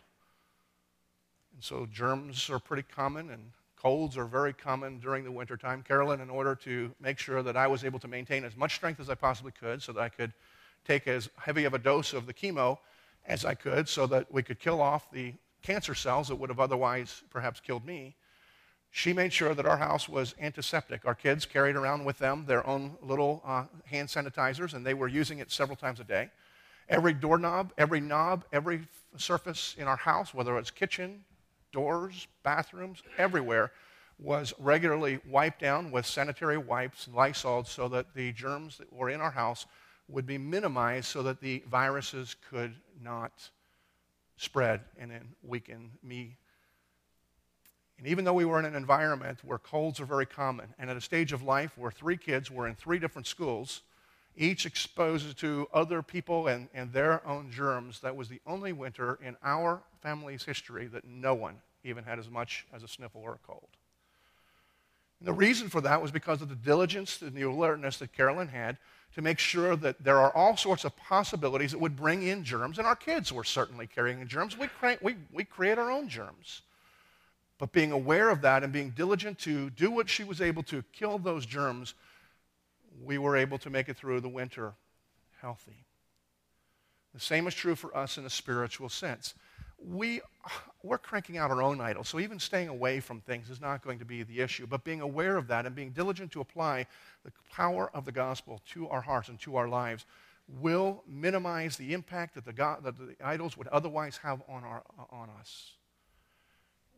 and 1.52 1.64
so 1.64 1.88
germs 1.92 2.48
are 2.50 2.60
pretty 2.60 2.84
common 2.84 3.30
and 3.30 3.50
colds 3.76 4.16
are 4.16 4.26
very 4.26 4.52
common 4.52 5.00
during 5.00 5.24
the 5.24 5.32
wintertime. 5.32 5.82
Carolyn, 5.82 6.20
in 6.20 6.30
order 6.30 6.54
to 6.54 6.94
make 7.00 7.18
sure 7.18 7.42
that 7.42 7.56
I 7.56 7.66
was 7.66 7.82
able 7.82 7.98
to 7.98 8.08
maintain 8.08 8.44
as 8.44 8.56
much 8.56 8.76
strength 8.76 9.00
as 9.00 9.10
I 9.10 9.16
possibly 9.16 9.50
could 9.50 9.82
so 9.82 9.92
that 9.92 10.00
I 10.00 10.08
could 10.08 10.32
take 10.86 11.08
as 11.08 11.28
heavy 11.36 11.64
of 11.64 11.74
a 11.74 11.78
dose 11.78 12.12
of 12.12 12.26
the 12.26 12.32
chemo 12.32 12.78
as 13.26 13.44
I 13.44 13.54
could 13.54 13.88
so 13.88 14.06
that 14.06 14.32
we 14.32 14.44
could 14.44 14.60
kill 14.60 14.80
off 14.80 15.10
the 15.10 15.34
cancer 15.62 15.96
cells 15.96 16.28
that 16.28 16.36
would 16.36 16.48
have 16.48 16.60
otherwise 16.60 17.24
perhaps 17.30 17.58
killed 17.58 17.84
me, 17.84 18.14
she 18.96 19.12
made 19.12 19.30
sure 19.30 19.54
that 19.54 19.66
our 19.66 19.76
house 19.76 20.08
was 20.08 20.34
antiseptic. 20.40 21.04
Our 21.04 21.14
kids 21.14 21.44
carried 21.44 21.76
around 21.76 22.06
with 22.06 22.16
them 22.16 22.46
their 22.46 22.66
own 22.66 22.96
little 23.02 23.42
uh, 23.44 23.64
hand 23.84 24.08
sanitizers, 24.08 24.72
and 24.72 24.86
they 24.86 24.94
were 24.94 25.06
using 25.06 25.38
it 25.38 25.52
several 25.52 25.76
times 25.76 26.00
a 26.00 26.04
day. 26.04 26.30
Every 26.88 27.12
doorknob, 27.12 27.74
every 27.76 28.00
knob, 28.00 28.46
every 28.54 28.88
surface 29.18 29.74
in 29.76 29.86
our 29.86 29.98
house, 29.98 30.32
whether 30.32 30.56
it's 30.56 30.70
kitchen, 30.70 31.24
doors, 31.72 32.26
bathrooms, 32.42 33.02
everywhere, 33.18 33.70
was 34.18 34.54
regularly 34.58 35.20
wiped 35.28 35.60
down 35.60 35.90
with 35.90 36.06
sanitary 36.06 36.56
wipes 36.56 37.06
and 37.06 37.14
Lysol 37.14 37.64
so 37.64 37.88
that 37.88 38.14
the 38.14 38.32
germs 38.32 38.78
that 38.78 38.90
were 38.90 39.10
in 39.10 39.20
our 39.20 39.30
house 39.30 39.66
would 40.08 40.24
be 40.24 40.38
minimized 40.38 41.08
so 41.08 41.22
that 41.22 41.42
the 41.42 41.62
viruses 41.70 42.34
could 42.48 42.74
not 43.02 43.50
spread 44.38 44.80
and 44.98 45.10
then 45.10 45.34
weaken 45.42 45.90
me. 46.02 46.38
And 47.98 48.06
even 48.06 48.24
though 48.24 48.34
we 48.34 48.44
were 48.44 48.58
in 48.58 48.64
an 48.64 48.74
environment 48.74 49.38
where 49.42 49.58
colds 49.58 50.00
are 50.00 50.04
very 50.04 50.26
common, 50.26 50.66
and 50.78 50.90
at 50.90 50.96
a 50.96 51.00
stage 51.00 51.32
of 51.32 51.42
life 51.42 51.72
where 51.76 51.90
three 51.90 52.16
kids 52.16 52.50
were 52.50 52.68
in 52.68 52.74
three 52.74 52.98
different 52.98 53.26
schools, 53.26 53.82
each 54.36 54.66
exposed 54.66 55.38
to 55.38 55.66
other 55.72 56.02
people 56.02 56.46
and, 56.46 56.68
and 56.74 56.92
their 56.92 57.26
own 57.26 57.50
germs. 57.50 58.00
That 58.00 58.16
was 58.16 58.28
the 58.28 58.40
only 58.46 58.72
winter 58.72 59.18
in 59.24 59.36
our 59.42 59.80
family's 60.02 60.44
history 60.44 60.86
that 60.88 61.06
no 61.06 61.34
one 61.34 61.56
even 61.84 62.04
had 62.04 62.18
as 62.18 62.28
much 62.28 62.66
as 62.72 62.82
a 62.82 62.88
sniffle 62.88 63.22
or 63.22 63.32
a 63.32 63.46
cold. 63.46 63.68
And 65.20 65.28
the 65.28 65.32
reason 65.32 65.68
for 65.68 65.80
that 65.80 66.02
was 66.02 66.10
because 66.10 66.42
of 66.42 66.50
the 66.50 66.54
diligence 66.54 67.22
and 67.22 67.32
the 67.32 67.42
alertness 67.42 67.96
that 67.98 68.12
Carolyn 68.12 68.48
had 68.48 68.76
to 69.14 69.22
make 69.22 69.38
sure 69.38 69.74
that 69.76 70.04
there 70.04 70.18
are 70.18 70.34
all 70.36 70.58
sorts 70.58 70.84
of 70.84 70.94
possibilities 70.96 71.72
that 71.72 71.78
would 71.78 71.96
bring 71.96 72.22
in 72.22 72.44
germs, 72.44 72.76
and 72.76 72.86
our 72.86 72.96
kids 72.96 73.32
were 73.32 73.44
certainly 73.44 73.86
carrying 73.86 74.26
germs. 74.28 74.58
We, 74.58 74.66
cre- 74.66 75.00
we, 75.00 75.16
we 75.32 75.44
create 75.44 75.78
our 75.78 75.90
own 75.90 76.08
germs. 76.08 76.60
But 77.58 77.72
being 77.72 77.92
aware 77.92 78.28
of 78.28 78.42
that 78.42 78.62
and 78.62 78.72
being 78.72 78.90
diligent 78.90 79.38
to 79.40 79.70
do 79.70 79.90
what 79.90 80.08
she 80.08 80.24
was 80.24 80.40
able 80.40 80.62
to 80.64 80.82
kill 80.92 81.18
those 81.18 81.46
germs 81.46 81.94
we 83.04 83.18
were 83.18 83.36
able 83.36 83.58
to 83.58 83.70
make 83.70 83.88
it 83.88 83.96
through 83.96 84.20
the 84.20 84.28
winter 84.28 84.74
healthy. 85.40 85.84
The 87.14 87.20
same 87.20 87.46
is 87.46 87.54
true 87.54 87.74
for 87.74 87.96
us 87.96 88.18
in 88.18 88.24
a 88.24 88.30
spiritual 88.30 88.88
sense. 88.88 89.34
We, 89.78 90.20
we're 90.82 90.98
cranking 90.98 91.38
out 91.38 91.50
our 91.50 91.62
own 91.62 91.80
idols, 91.80 92.08
so 92.08 92.20
even 92.20 92.38
staying 92.38 92.68
away 92.68 93.00
from 93.00 93.20
things 93.20 93.50
is 93.50 93.60
not 93.60 93.82
going 93.82 93.98
to 93.98 94.04
be 94.04 94.22
the 94.22 94.40
issue. 94.40 94.66
But 94.66 94.84
being 94.84 95.00
aware 95.00 95.36
of 95.36 95.48
that 95.48 95.66
and 95.66 95.74
being 95.74 95.90
diligent 95.90 96.32
to 96.32 96.40
apply 96.40 96.86
the 97.24 97.32
power 97.52 97.90
of 97.94 98.04
the 98.04 98.12
gospel 98.12 98.60
to 98.72 98.88
our 98.88 99.00
hearts 99.00 99.28
and 99.28 99.38
to 99.40 99.56
our 99.56 99.68
lives 99.68 100.06
will 100.48 101.02
minimize 101.06 101.76
the 101.76 101.92
impact 101.92 102.34
that 102.34 102.44
the, 102.44 102.52
God, 102.52 102.84
that 102.84 102.96
the 102.96 103.16
idols 103.22 103.56
would 103.56 103.68
otherwise 103.68 104.18
have 104.18 104.42
on, 104.48 104.62
our, 104.64 104.82
on 105.10 105.28
us. 105.40 105.72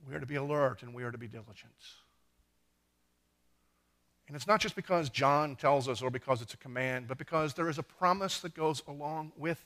We 0.06 0.14
are 0.14 0.20
to 0.20 0.26
be 0.26 0.37
alert 0.37 0.82
and 0.82 0.94
we 0.94 1.02
are 1.02 1.11
to 1.11 1.18
be 1.18 1.28
diligent. 1.28 1.72
And 4.26 4.37
it's 4.37 4.46
not 4.46 4.61
just 4.61 4.76
because 4.76 5.08
John 5.08 5.56
tells 5.56 5.88
us 5.88 6.02
or 6.02 6.11
because 6.11 6.42
it's 6.42 6.52
a 6.52 6.58
command, 6.58 7.08
but 7.08 7.16
because 7.16 7.54
there 7.54 7.70
is 7.70 7.78
a 7.78 7.82
promise 7.82 8.40
that 8.40 8.54
goes 8.54 8.82
along 8.87 9.32
with 9.37 9.64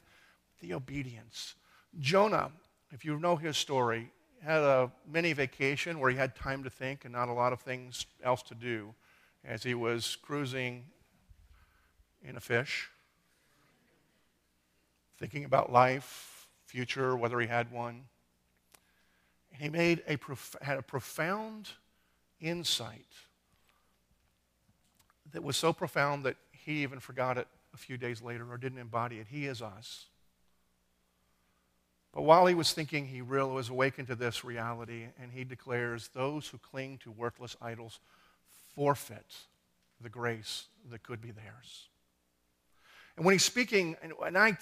the 0.60 0.72
obedience. 0.72 1.56
Jonah, 1.98 2.52
if 2.92 3.04
you 3.04 3.18
know 3.18 3.34
his 3.34 3.56
story, 3.56 4.10
had 4.42 4.62
a 4.62 4.90
mini 5.06 5.32
vacation 5.32 5.98
where 5.98 6.10
he 6.10 6.16
had 6.16 6.34
time 6.34 6.62
to 6.64 6.70
think 6.70 7.04
and 7.04 7.12
not 7.12 7.28
a 7.28 7.32
lot 7.32 7.52
of 7.52 7.60
things 7.60 8.06
else 8.22 8.42
to 8.42 8.54
do 8.54 8.94
as 9.44 9.62
he 9.62 9.74
was 9.74 10.16
cruising 10.16 10.84
in 12.24 12.36
a 12.36 12.40
fish, 12.40 12.88
thinking 15.18 15.44
about 15.44 15.72
life, 15.72 16.46
future, 16.66 17.16
whether 17.16 17.40
he 17.40 17.46
had 17.46 17.70
one. 17.72 18.04
He 19.58 19.68
made 19.68 20.02
a 20.06 20.16
prof- 20.16 20.56
had 20.62 20.78
a 20.78 20.82
profound 20.82 21.68
insight 22.40 23.06
that 25.32 25.42
was 25.42 25.56
so 25.56 25.72
profound 25.72 26.24
that 26.24 26.36
he 26.50 26.82
even 26.82 27.00
forgot 27.00 27.38
it 27.38 27.46
a 27.74 27.76
few 27.76 27.96
days 27.96 28.22
later 28.22 28.50
or 28.50 28.58
didn't 28.58 28.78
embody 28.78 29.18
it. 29.18 29.26
He 29.28 29.46
is 29.46 29.62
us. 29.62 30.06
But 32.12 32.22
while 32.22 32.46
he 32.46 32.54
was 32.54 32.72
thinking, 32.72 33.06
he 33.06 33.22
really 33.22 33.52
was 33.52 33.70
awakened 33.70 34.08
to 34.08 34.14
this 34.14 34.44
reality, 34.44 35.06
and 35.20 35.32
he 35.32 35.44
declares 35.44 36.10
those 36.12 36.46
who 36.46 36.58
cling 36.58 36.98
to 36.98 37.10
worthless 37.10 37.56
idols 37.62 38.00
forfeit 38.74 39.34
the 40.00 40.10
grace 40.10 40.66
that 40.90 41.02
could 41.02 41.22
be 41.22 41.30
theirs. 41.30 41.88
And 43.16 43.24
when 43.24 43.32
he's 43.32 43.44
speaking, 43.44 43.96
and 44.02 44.36
I, 44.36 44.58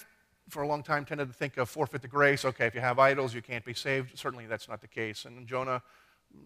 for 0.49 0.63
a 0.63 0.67
long 0.67 0.83
time, 0.83 1.05
tended 1.05 1.27
to 1.27 1.33
think 1.33 1.57
of 1.57 1.69
forfeit 1.69 2.01
the 2.01 2.07
grace. 2.07 2.45
Okay, 2.45 2.65
if 2.65 2.75
you 2.75 2.81
have 2.81 2.99
idols, 2.99 3.33
you 3.33 3.41
can't 3.41 3.65
be 3.65 3.73
saved. 3.73 4.17
Certainly, 4.17 4.47
that's 4.47 4.67
not 4.67 4.81
the 4.81 4.87
case. 4.87 5.25
And 5.25 5.47
Jonah 5.47 5.81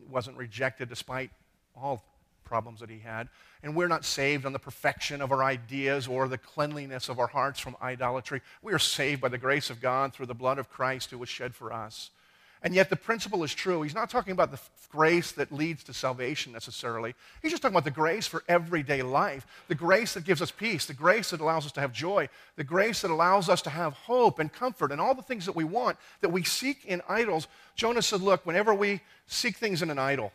wasn't 0.10 0.38
rejected 0.38 0.90
despite 0.90 1.32
all 1.76 2.04
problems 2.44 2.80
that 2.80 2.90
he 2.90 3.00
had. 3.00 3.28
And 3.64 3.76
we're 3.76 3.88
not 3.88 4.06
saved 4.06 4.46
on 4.46 4.54
the 4.54 4.60
perfection 4.60 5.22
of 5.22 5.32
our 5.32 5.44
ideas 5.44 6.08
or 6.08 6.28
the 6.28 6.38
cleanliness 6.38 7.10
of 7.10 7.20
our 7.20 7.28
hearts 7.28 7.60
from 7.60 7.76
idolatry. 7.82 8.42
We 8.62 8.72
are 8.74 8.80
saved 8.80 9.22
by 9.22 9.30
the 9.30 9.38
grace 9.38 9.70
of 9.70 9.82
God 9.82 10.14
through 10.14 10.28
the 10.28 10.36
blood 10.36 10.60
of 10.60 10.70
Christ 10.70 11.12
who 11.12 11.18
was 11.18 11.30
shed 11.30 11.56
for 11.56 11.74
us. 11.74 12.12
And 12.62 12.74
yet 12.74 12.90
the 12.90 12.96
principle 12.96 13.44
is 13.44 13.54
true. 13.54 13.82
He's 13.82 13.94
not 13.94 14.10
talking 14.10 14.32
about 14.32 14.52
the 14.52 14.60
grace 14.90 15.34
that 15.34 15.52
leads 15.52 15.84
to 15.84 15.94
salvation 15.94 16.52
necessarily. 16.52 17.14
He's 17.42 17.52
just 17.52 17.62
talking 17.62 17.76
about 17.76 17.84
the 17.84 17.92
grace 17.92 18.26
for 18.26 18.44
everyday 18.48 19.04
life, 19.04 19.46
the 19.68 19.76
grace 19.76 20.14
that 20.16 20.24
gives 20.24 20.42
us 20.42 20.52
peace, 20.52 20.86
the 20.86 20.94
grace 20.94 21.30
that 21.30 21.42
allows 21.42 21.66
us 21.66 21.72
to 21.74 21.82
have 21.82 21.94
joy, 21.94 22.28
the 22.56 22.64
grace 22.64 23.02
that 23.02 23.12
allows 23.12 23.50
us 23.50 23.62
to 23.64 23.70
have 23.70 23.94
hope 23.94 24.40
and 24.40 24.52
comfort 24.52 24.92
and 24.92 25.00
all 25.00 25.14
the 25.14 25.22
things 25.22 25.46
that 25.46 25.56
we 25.56 25.64
want 25.64 25.98
that 26.22 26.30
we 26.30 26.44
seek 26.44 26.86
in 26.86 27.02
idols. 27.08 27.48
Jonah 27.76 28.02
said, 28.02 28.22
Look, 28.22 28.46
whenever 28.46 28.74
we 28.74 29.02
seek 29.28 29.58
things 29.58 29.82
in 29.82 29.92
an 29.92 30.00
idol, 30.00 30.32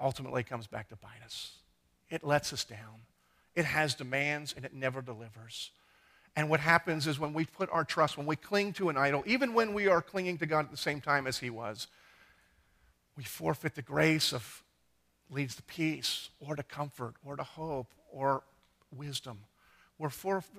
ultimately 0.00 0.42
comes 0.42 0.66
back 0.66 0.88
to 0.88 0.96
bite 0.96 1.22
us. 1.24 1.52
It 2.10 2.24
lets 2.24 2.52
us 2.52 2.64
down. 2.64 3.02
It 3.54 3.64
has 3.64 3.94
demands 3.94 4.52
and 4.56 4.64
it 4.64 4.74
never 4.74 5.02
delivers. 5.02 5.70
And 6.36 6.48
what 6.48 6.60
happens 6.60 7.06
is 7.06 7.18
when 7.18 7.32
we 7.32 7.44
put 7.44 7.70
our 7.70 7.84
trust, 7.84 8.16
when 8.16 8.26
we 8.26 8.36
cling 8.36 8.72
to 8.74 8.88
an 8.88 8.96
idol, 8.96 9.22
even 9.26 9.54
when 9.54 9.72
we 9.72 9.86
are 9.86 10.02
clinging 10.02 10.38
to 10.38 10.46
God 10.46 10.64
at 10.64 10.70
the 10.70 10.76
same 10.76 11.00
time 11.00 11.26
as 11.26 11.38
He 11.38 11.50
was, 11.50 11.86
we 13.16 13.22
forfeit 13.22 13.74
the 13.74 13.82
grace 13.82 14.32
of 14.32 14.62
leads 15.30 15.54
to 15.56 15.62
peace 15.62 16.30
or 16.40 16.56
to 16.56 16.62
comfort 16.62 17.14
or 17.24 17.36
to 17.36 17.42
hope 17.42 17.92
or 18.10 18.42
wisdom. 18.90 19.38
We're, 19.96 20.10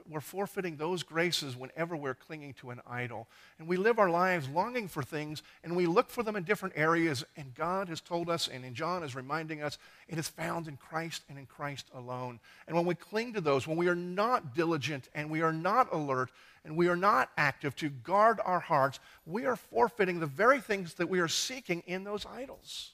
we're 0.09 0.21
forfeiting 0.21 0.77
those 0.77 1.03
graces 1.03 1.57
whenever 1.57 1.97
we're 1.97 2.15
clinging 2.15 2.53
to 2.55 2.69
an 2.69 2.79
idol. 2.87 3.27
And 3.59 3.67
we 3.67 3.75
live 3.75 3.99
our 3.99 4.09
lives 4.09 4.47
longing 4.47 4.87
for 4.87 5.03
things, 5.03 5.43
and 5.61 5.75
we 5.75 5.87
look 5.87 6.09
for 6.09 6.23
them 6.23 6.37
in 6.37 6.43
different 6.43 6.75
areas. 6.77 7.25
And 7.35 7.53
God 7.53 7.89
has 7.89 7.99
told 7.99 8.29
us, 8.29 8.47
and 8.47 8.73
John 8.73 9.03
is 9.03 9.13
reminding 9.13 9.61
us, 9.61 9.77
it 10.07 10.17
is 10.17 10.29
found 10.29 10.69
in 10.69 10.77
Christ 10.77 11.23
and 11.27 11.37
in 11.37 11.45
Christ 11.45 11.87
alone. 11.93 12.39
And 12.67 12.77
when 12.77 12.85
we 12.85 12.95
cling 12.95 13.33
to 13.33 13.41
those, 13.41 13.67
when 13.67 13.77
we 13.77 13.89
are 13.89 13.95
not 13.95 14.55
diligent 14.55 15.09
and 15.13 15.29
we 15.29 15.41
are 15.41 15.53
not 15.53 15.93
alert 15.93 16.31
and 16.63 16.77
we 16.77 16.87
are 16.87 16.95
not 16.95 17.29
active 17.37 17.75
to 17.75 17.89
guard 17.89 18.39
our 18.43 18.61
hearts, 18.61 18.99
we 19.25 19.45
are 19.45 19.55
forfeiting 19.57 20.19
the 20.19 20.25
very 20.25 20.61
things 20.61 20.95
that 20.95 21.09
we 21.09 21.19
are 21.19 21.27
seeking 21.27 21.83
in 21.87 22.03
those 22.03 22.25
idols. 22.25 22.91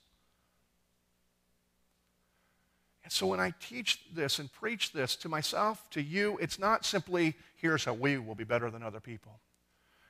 And 3.01 3.01
so 3.12 3.28
when 3.28 3.41
I 3.41 3.53
teach 3.59 3.99
this 4.14 4.39
and 4.39 4.49
preach 4.49 4.93
this 4.93 5.18
to 5.18 5.28
myself, 5.28 5.89
to 5.89 6.01
you, 6.01 6.38
it's 6.39 6.57
not 6.57 6.86
simply 6.86 7.36
here's 7.57 7.84
how 7.84 7.93
we 7.93 8.18
will 8.18 8.36
be 8.36 8.45
better 8.45 8.72
than 8.72 8.82
other 8.82 9.01
people. 9.01 9.41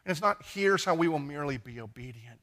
And 0.06 0.12
it's 0.12 0.22
not 0.22 0.46
here's 0.54 0.86
how 0.86 0.94
we 0.94 1.08
will 1.08 1.18
merely 1.18 1.58
be 1.58 1.82
obedient. 1.82 2.40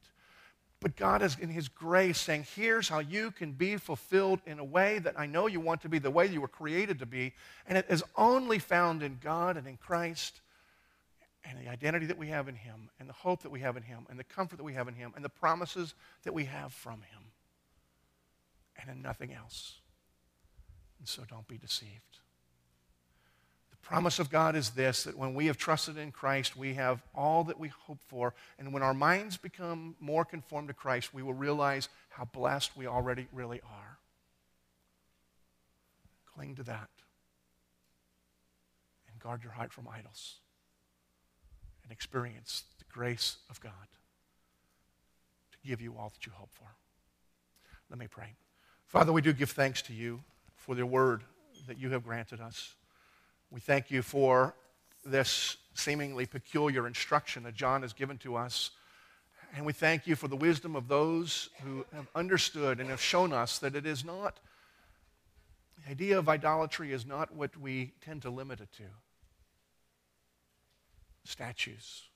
But 0.81 0.97
God 0.97 1.21
is 1.21 1.37
in 1.39 1.47
His 1.47 1.69
grace 1.69 2.19
saying, 2.19 2.45
here's 2.57 2.89
how 2.89 2.99
you 2.99 3.31
can 3.31 3.53
be 3.53 3.77
fulfilled 3.77 4.41
in 4.45 4.59
a 4.59 4.63
way 4.65 4.99
that 4.99 5.17
I 5.17 5.27
know 5.27 5.47
you 5.47 5.61
want 5.61 5.81
to 5.83 5.89
be, 5.89 5.97
the 5.97 6.11
way 6.11 6.25
you 6.25 6.41
were 6.41 6.49
created 6.49 6.99
to 6.99 7.05
be. 7.05 7.31
And 7.65 7.77
it 7.77 7.85
is 7.89 8.03
only 8.17 8.59
found 8.59 9.01
in 9.01 9.17
God 9.23 9.55
and 9.55 9.65
in 9.65 9.77
Christ 9.77 10.41
and 11.45 11.57
the 11.57 11.69
identity 11.69 12.05
that 12.07 12.17
we 12.17 12.27
have 12.27 12.49
in 12.49 12.55
Him 12.55 12.89
and 12.99 13.07
the 13.07 13.13
hope 13.13 13.43
that 13.43 13.51
we 13.51 13.61
have 13.61 13.77
in 13.77 13.83
Him 13.83 14.07
and 14.09 14.19
the 14.19 14.25
comfort 14.25 14.57
that 14.57 14.65
we 14.65 14.73
have 14.73 14.89
in 14.89 14.93
Him 14.93 15.13
and 15.15 15.23
the 15.23 15.29
promises 15.29 15.95
that 16.23 16.33
we 16.33 16.43
have 16.43 16.73
from 16.73 16.95
Him 16.95 17.31
and 18.75 18.89
in 18.89 19.01
nothing 19.01 19.33
else. 19.33 19.79
And 20.99 21.07
so 21.07 21.23
don't 21.29 21.47
be 21.47 21.57
deceived 21.57 22.19
The 23.71 23.77
promise 23.81 24.19
of 24.19 24.29
God 24.29 24.55
is 24.55 24.71
this 24.71 25.05
that 25.05 25.17
when 25.17 25.33
we 25.33 25.47
have 25.47 25.57
trusted 25.57 25.97
in 25.97 26.11
Christ, 26.11 26.55
we 26.55 26.75
have 26.75 27.01
all 27.15 27.45
that 27.45 27.59
we 27.59 27.69
hope 27.69 27.99
for. 28.07 28.33
And 28.59 28.73
when 28.73 28.83
our 28.83 28.93
minds 28.93 29.37
become 29.37 29.95
more 29.99 30.25
conformed 30.25 30.67
to 30.67 30.73
Christ, 30.73 31.13
we 31.13 31.23
will 31.23 31.33
realize 31.33 31.89
how 32.09 32.25
blessed 32.25 32.75
we 32.77 32.85
already 32.85 33.27
really 33.31 33.61
are. 33.61 33.97
Cling 36.35 36.55
to 36.55 36.63
that. 36.63 36.89
And 39.09 39.19
guard 39.19 39.41
your 39.43 39.53
heart 39.53 39.73
from 39.73 39.87
idols. 39.87 40.35
And 41.83 41.91
experience 41.91 42.65
the 42.77 42.85
grace 42.91 43.37
of 43.49 43.59
God 43.61 43.71
to 45.51 45.67
give 45.67 45.81
you 45.81 45.95
all 45.97 46.09
that 46.09 46.25
you 46.25 46.31
hope 46.35 46.51
for. 46.53 46.67
Let 47.89 47.97
me 47.97 48.07
pray. 48.07 48.35
Father, 48.85 49.11
we 49.11 49.21
do 49.21 49.33
give 49.33 49.51
thanks 49.51 49.81
to 49.83 49.93
you 49.93 50.21
for 50.69 50.75
the 50.75 50.85
word 50.85 51.23
that 51.65 51.79
you 51.79 51.89
have 51.89 52.03
granted 52.03 52.39
us. 52.39 52.75
We 53.49 53.59
thank 53.59 53.89
you 53.89 54.03
for 54.03 54.53
this 55.03 55.57
seemingly 55.73 56.27
peculiar 56.27 56.85
instruction 56.85 57.41
that 57.41 57.55
John 57.55 57.81
has 57.81 57.91
given 57.91 58.19
to 58.19 58.35
us. 58.35 58.69
And 59.55 59.65
we 59.65 59.73
thank 59.73 60.05
you 60.05 60.15
for 60.15 60.27
the 60.27 60.35
wisdom 60.35 60.75
of 60.75 60.87
those 60.87 61.49
who 61.63 61.87
have 61.91 62.07
understood 62.13 62.79
and 62.79 62.87
have 62.91 63.01
shown 63.01 63.33
us 63.33 63.57
that 63.57 63.75
it 63.75 63.87
is 63.87 64.05
not, 64.05 64.39
the 65.83 65.89
idea 65.89 66.19
of 66.19 66.29
idolatry 66.29 66.93
is 66.93 67.03
not 67.03 67.33
what 67.33 67.57
we 67.57 67.93
tend 68.05 68.21
to 68.21 68.29
limit 68.29 68.61
it 68.61 68.71
to 68.73 68.83
statues. 71.23 72.08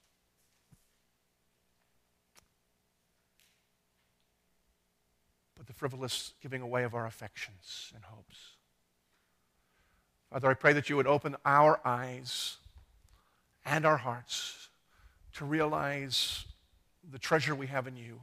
The 5.66 5.74
frivolous 5.74 6.34
giving 6.42 6.62
away 6.62 6.84
of 6.84 6.94
our 6.94 7.06
affections 7.06 7.92
and 7.96 8.04
hopes. 8.04 8.38
Father, 10.32 10.50
I 10.50 10.56
pray 10.56 10.74
that 10.74 10.90
you 10.90 10.96
would 10.96 11.08
open 11.08 11.36
our 11.46 11.80
eyes 11.86 12.58
and 13.66 13.86
our 13.86 13.98
hearts 13.98 14.70
to 15.36 15.46
realize 15.46 16.46
the 17.10 17.20
treasure 17.20 17.56
we 17.56 17.68
have 17.68 17.88
in 17.88 17.96
you 17.96 18.22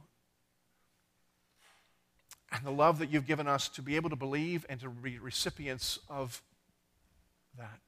and 2.51 2.65
the 2.65 2.71
love 2.71 2.99
that 2.99 3.09
you've 3.09 3.25
given 3.25 3.47
us 3.47 3.69
to 3.69 3.81
be 3.81 3.95
able 3.95 4.09
to 4.09 4.15
believe 4.15 4.65
and 4.69 4.79
to 4.81 4.89
be 4.89 5.17
recipients 5.17 5.99
of 6.09 6.41
that. 7.57 7.79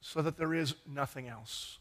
So 0.00 0.20
that 0.22 0.36
there 0.36 0.52
is 0.52 0.74
nothing 0.86 1.28
else 1.28 1.78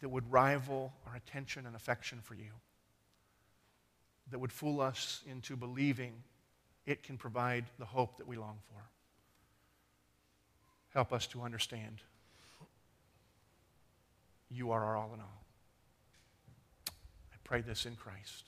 that 0.00 0.08
would 0.08 0.30
rival 0.30 0.92
our 1.06 1.16
attention 1.16 1.66
and 1.66 1.74
affection 1.74 2.20
for 2.22 2.34
you 2.34 2.50
that 4.30 4.38
would 4.38 4.52
fool 4.52 4.80
us 4.80 5.22
into 5.26 5.56
believing 5.56 6.12
it 6.86 7.02
can 7.02 7.16
provide 7.16 7.64
the 7.78 7.84
hope 7.84 8.18
that 8.18 8.26
we 8.26 8.36
long 8.36 8.58
for. 8.68 8.82
Help 10.94 11.12
us 11.12 11.26
to 11.28 11.42
understand 11.42 12.02
you 14.50 14.70
are 14.70 14.82
our 14.84 14.96
all 14.96 15.12
in 15.14 15.20
all. 15.20 15.44
I 16.88 17.36
pray 17.44 17.60
this 17.60 17.84
in 17.84 17.96
Christ. 17.96 18.44